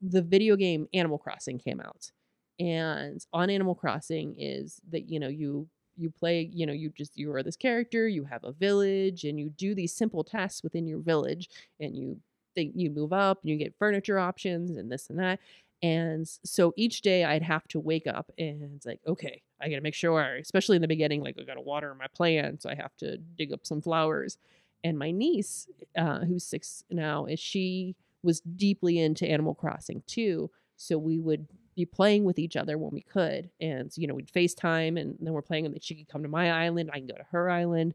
the 0.00 0.22
video 0.22 0.56
game 0.56 0.88
Animal 0.92 1.18
Crossing 1.18 1.58
came 1.58 1.80
out, 1.80 2.10
and 2.58 3.24
on 3.32 3.50
Animal 3.50 3.74
Crossing 3.74 4.34
is 4.38 4.80
that 4.90 5.08
you 5.08 5.18
know 5.18 5.28
you 5.28 5.68
you 5.96 6.10
play 6.10 6.48
you 6.52 6.66
know 6.66 6.72
you 6.72 6.90
just 6.90 7.16
you 7.16 7.32
are 7.32 7.42
this 7.42 7.56
character, 7.56 8.08
you 8.08 8.24
have 8.24 8.44
a 8.44 8.52
village, 8.52 9.24
and 9.24 9.38
you 9.38 9.50
do 9.50 9.74
these 9.74 9.94
simple 9.94 10.24
tasks 10.24 10.62
within 10.62 10.86
your 10.86 11.00
village, 11.00 11.48
and 11.80 11.96
you 11.96 12.18
think 12.54 12.72
you 12.76 12.90
move 12.90 13.12
up, 13.12 13.40
and 13.42 13.50
you 13.50 13.56
get 13.56 13.74
furniture 13.78 14.18
options, 14.18 14.76
and 14.76 14.90
this 14.90 15.10
and 15.10 15.18
that. 15.18 15.40
And 15.84 16.26
so 16.44 16.72
each 16.76 17.02
day 17.02 17.24
I'd 17.24 17.42
have 17.42 17.68
to 17.68 17.78
wake 17.78 18.06
up 18.06 18.32
and 18.38 18.62
it's 18.74 18.86
like, 18.86 19.00
okay, 19.06 19.42
I 19.60 19.68
got 19.68 19.76
to 19.76 19.82
make 19.82 19.92
sure, 19.92 20.36
especially 20.36 20.76
in 20.76 20.82
the 20.82 20.88
beginning, 20.88 21.22
like 21.22 21.36
I 21.38 21.42
got 21.42 21.54
to 21.54 21.60
water 21.60 21.94
my 21.94 22.06
plants. 22.06 22.64
I 22.64 22.74
have 22.74 22.96
to 23.00 23.18
dig 23.18 23.52
up 23.52 23.66
some 23.66 23.82
flowers. 23.82 24.38
And 24.82 24.98
my 24.98 25.10
niece, 25.10 25.66
uh, 25.94 26.20
who's 26.20 26.44
six 26.44 26.84
now, 26.90 27.26
is 27.26 27.38
she 27.38 27.96
was 28.22 28.40
deeply 28.40 28.98
into 28.98 29.28
Animal 29.28 29.54
Crossing 29.54 30.02
too. 30.06 30.50
So 30.78 30.96
we 30.96 31.18
would 31.18 31.48
be 31.74 31.84
playing 31.84 32.24
with 32.24 32.38
each 32.38 32.56
other 32.56 32.78
when 32.78 32.92
we 32.92 33.02
could. 33.02 33.50
And, 33.60 33.90
you 33.96 34.06
know, 34.06 34.14
we'd 34.14 34.32
FaceTime 34.32 35.00
and 35.00 35.16
then 35.20 35.32
we're 35.32 35.42
playing 35.42 35.66
and 35.66 35.82
she 35.82 35.94
could 35.94 36.08
come 36.08 36.22
to 36.22 36.28
my 36.28 36.50
island. 36.52 36.90
I 36.92 36.98
can 36.98 37.06
go 37.06 37.16
to 37.16 37.26
her 37.30 37.50
island. 37.50 37.94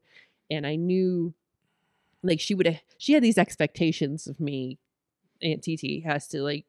And 0.52 0.66
I 0.66 0.76
knew 0.76 1.34
like 2.24 2.40
she 2.40 2.56
would, 2.56 2.80
she 2.98 3.14
had 3.14 3.24
these 3.24 3.38
expectations 3.38 4.28
of 4.28 4.40
me. 4.40 4.78
Aunt 5.42 5.64
TT 5.64 6.04
has 6.04 6.28
to 6.30 6.42
like 6.42 6.66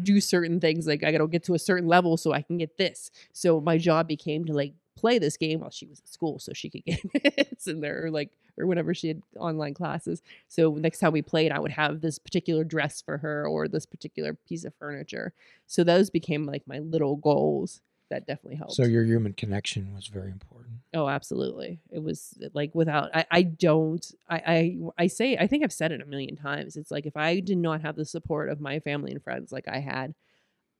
do 0.00 0.20
certain 0.20 0.60
things 0.60 0.86
like 0.86 1.02
I 1.02 1.10
gotta 1.10 1.26
get 1.26 1.44
to 1.44 1.54
a 1.54 1.58
certain 1.58 1.88
level 1.88 2.16
so 2.16 2.32
I 2.32 2.42
can 2.42 2.58
get 2.58 2.76
this. 2.76 3.10
So 3.32 3.60
my 3.60 3.78
job 3.78 4.06
became 4.06 4.44
to 4.44 4.52
like 4.52 4.74
play 4.96 5.18
this 5.18 5.36
game 5.36 5.60
while 5.60 5.70
she 5.70 5.86
was 5.86 6.00
at 6.00 6.08
school 6.08 6.38
so 6.38 6.52
she 6.52 6.70
could 6.70 6.84
get 6.86 7.00
hits 7.12 7.66
in 7.66 7.80
there 7.80 8.04
or 8.04 8.10
like 8.10 8.30
or 8.58 8.66
whenever 8.66 8.94
she 8.94 9.08
had 9.08 9.22
online 9.38 9.74
classes. 9.74 10.22
So 10.48 10.74
next 10.74 10.98
time 10.98 11.12
we 11.12 11.22
played, 11.22 11.52
I 11.52 11.58
would 11.58 11.72
have 11.72 12.00
this 12.00 12.18
particular 12.18 12.64
dress 12.64 13.02
for 13.02 13.18
her 13.18 13.46
or 13.46 13.68
this 13.68 13.86
particular 13.86 14.34
piece 14.34 14.64
of 14.64 14.74
furniture. 14.74 15.32
So 15.66 15.84
those 15.84 16.10
became 16.10 16.46
like 16.46 16.66
my 16.66 16.78
little 16.78 17.16
goals. 17.16 17.80
That 18.08 18.24
definitely 18.24 18.56
helped. 18.56 18.74
So 18.74 18.84
your 18.84 19.02
human 19.02 19.32
connection 19.32 19.92
was 19.92 20.06
very 20.06 20.30
important. 20.30 20.76
Oh, 20.94 21.08
absolutely. 21.08 21.80
It 21.90 22.00
was 22.02 22.38
like 22.54 22.72
without 22.72 23.10
I, 23.12 23.26
I 23.32 23.42
don't 23.42 24.14
I, 24.28 24.42
I 24.46 24.78
I 24.96 25.06
say 25.08 25.36
I 25.36 25.48
think 25.48 25.64
I've 25.64 25.72
said 25.72 25.90
it 25.90 26.00
a 26.00 26.06
million 26.06 26.36
times. 26.36 26.76
It's 26.76 26.92
like 26.92 27.04
if 27.04 27.16
I 27.16 27.40
did 27.40 27.58
not 27.58 27.80
have 27.82 27.96
the 27.96 28.04
support 28.04 28.48
of 28.48 28.60
my 28.60 28.78
family 28.78 29.10
and 29.10 29.20
friends 29.20 29.50
like 29.50 29.66
I 29.66 29.80
had, 29.80 30.14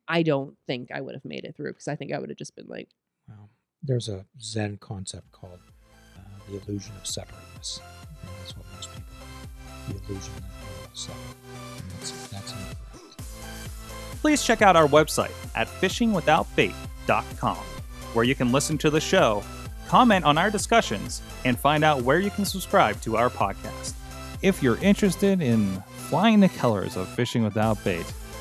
I 0.06 0.22
don't 0.22 0.56
think 0.68 0.90
I 0.92 1.00
would 1.00 1.14
have 1.16 1.24
made 1.24 1.44
it 1.44 1.56
through 1.56 1.72
because 1.72 1.88
I 1.88 1.96
think 1.96 2.12
I 2.12 2.18
would 2.20 2.28
have 2.28 2.38
just 2.38 2.54
been 2.54 2.68
like, 2.68 2.88
Wow. 3.28 3.48
there's 3.82 4.08
a 4.08 4.26
Zen 4.40 4.76
concept 4.76 5.32
called 5.32 5.58
the 6.48 6.60
illusion 6.60 6.94
of 6.96 7.06
separateness. 7.06 7.80
And 8.22 8.30
that's 8.40 8.56
what 8.56 8.66
most 8.74 8.90
people 8.90 9.04
the 9.88 9.94
illusion 10.12 10.32
that 10.34 10.42
they're 10.42 10.82
all 10.82 10.94
separate. 10.94 11.36
That's 12.30 12.52
incorrect. 12.52 12.76
please 14.20 14.42
check 14.42 14.62
out 14.62 14.76
our 14.76 14.88
website 14.88 15.32
at 15.54 15.68
fishingwithoutbait.com, 15.68 17.56
where 18.14 18.24
you 18.24 18.34
can 18.34 18.52
listen 18.52 18.78
to 18.78 18.90
the 18.90 19.00
show, 19.00 19.42
comment 19.88 20.24
on 20.24 20.38
our 20.38 20.50
discussions, 20.50 21.22
and 21.44 21.58
find 21.58 21.84
out 21.84 22.02
where 22.02 22.18
you 22.18 22.30
can 22.30 22.44
subscribe 22.44 23.00
to 23.02 23.16
our 23.16 23.30
podcast. 23.30 23.94
If 24.42 24.62
you're 24.62 24.78
interested 24.78 25.40
in 25.40 25.82
flying 26.08 26.40
the 26.40 26.48
colors 26.48 26.96
of 26.96 27.08
fishing 27.08 27.42
without 27.42 27.82
bait, 27.84 28.12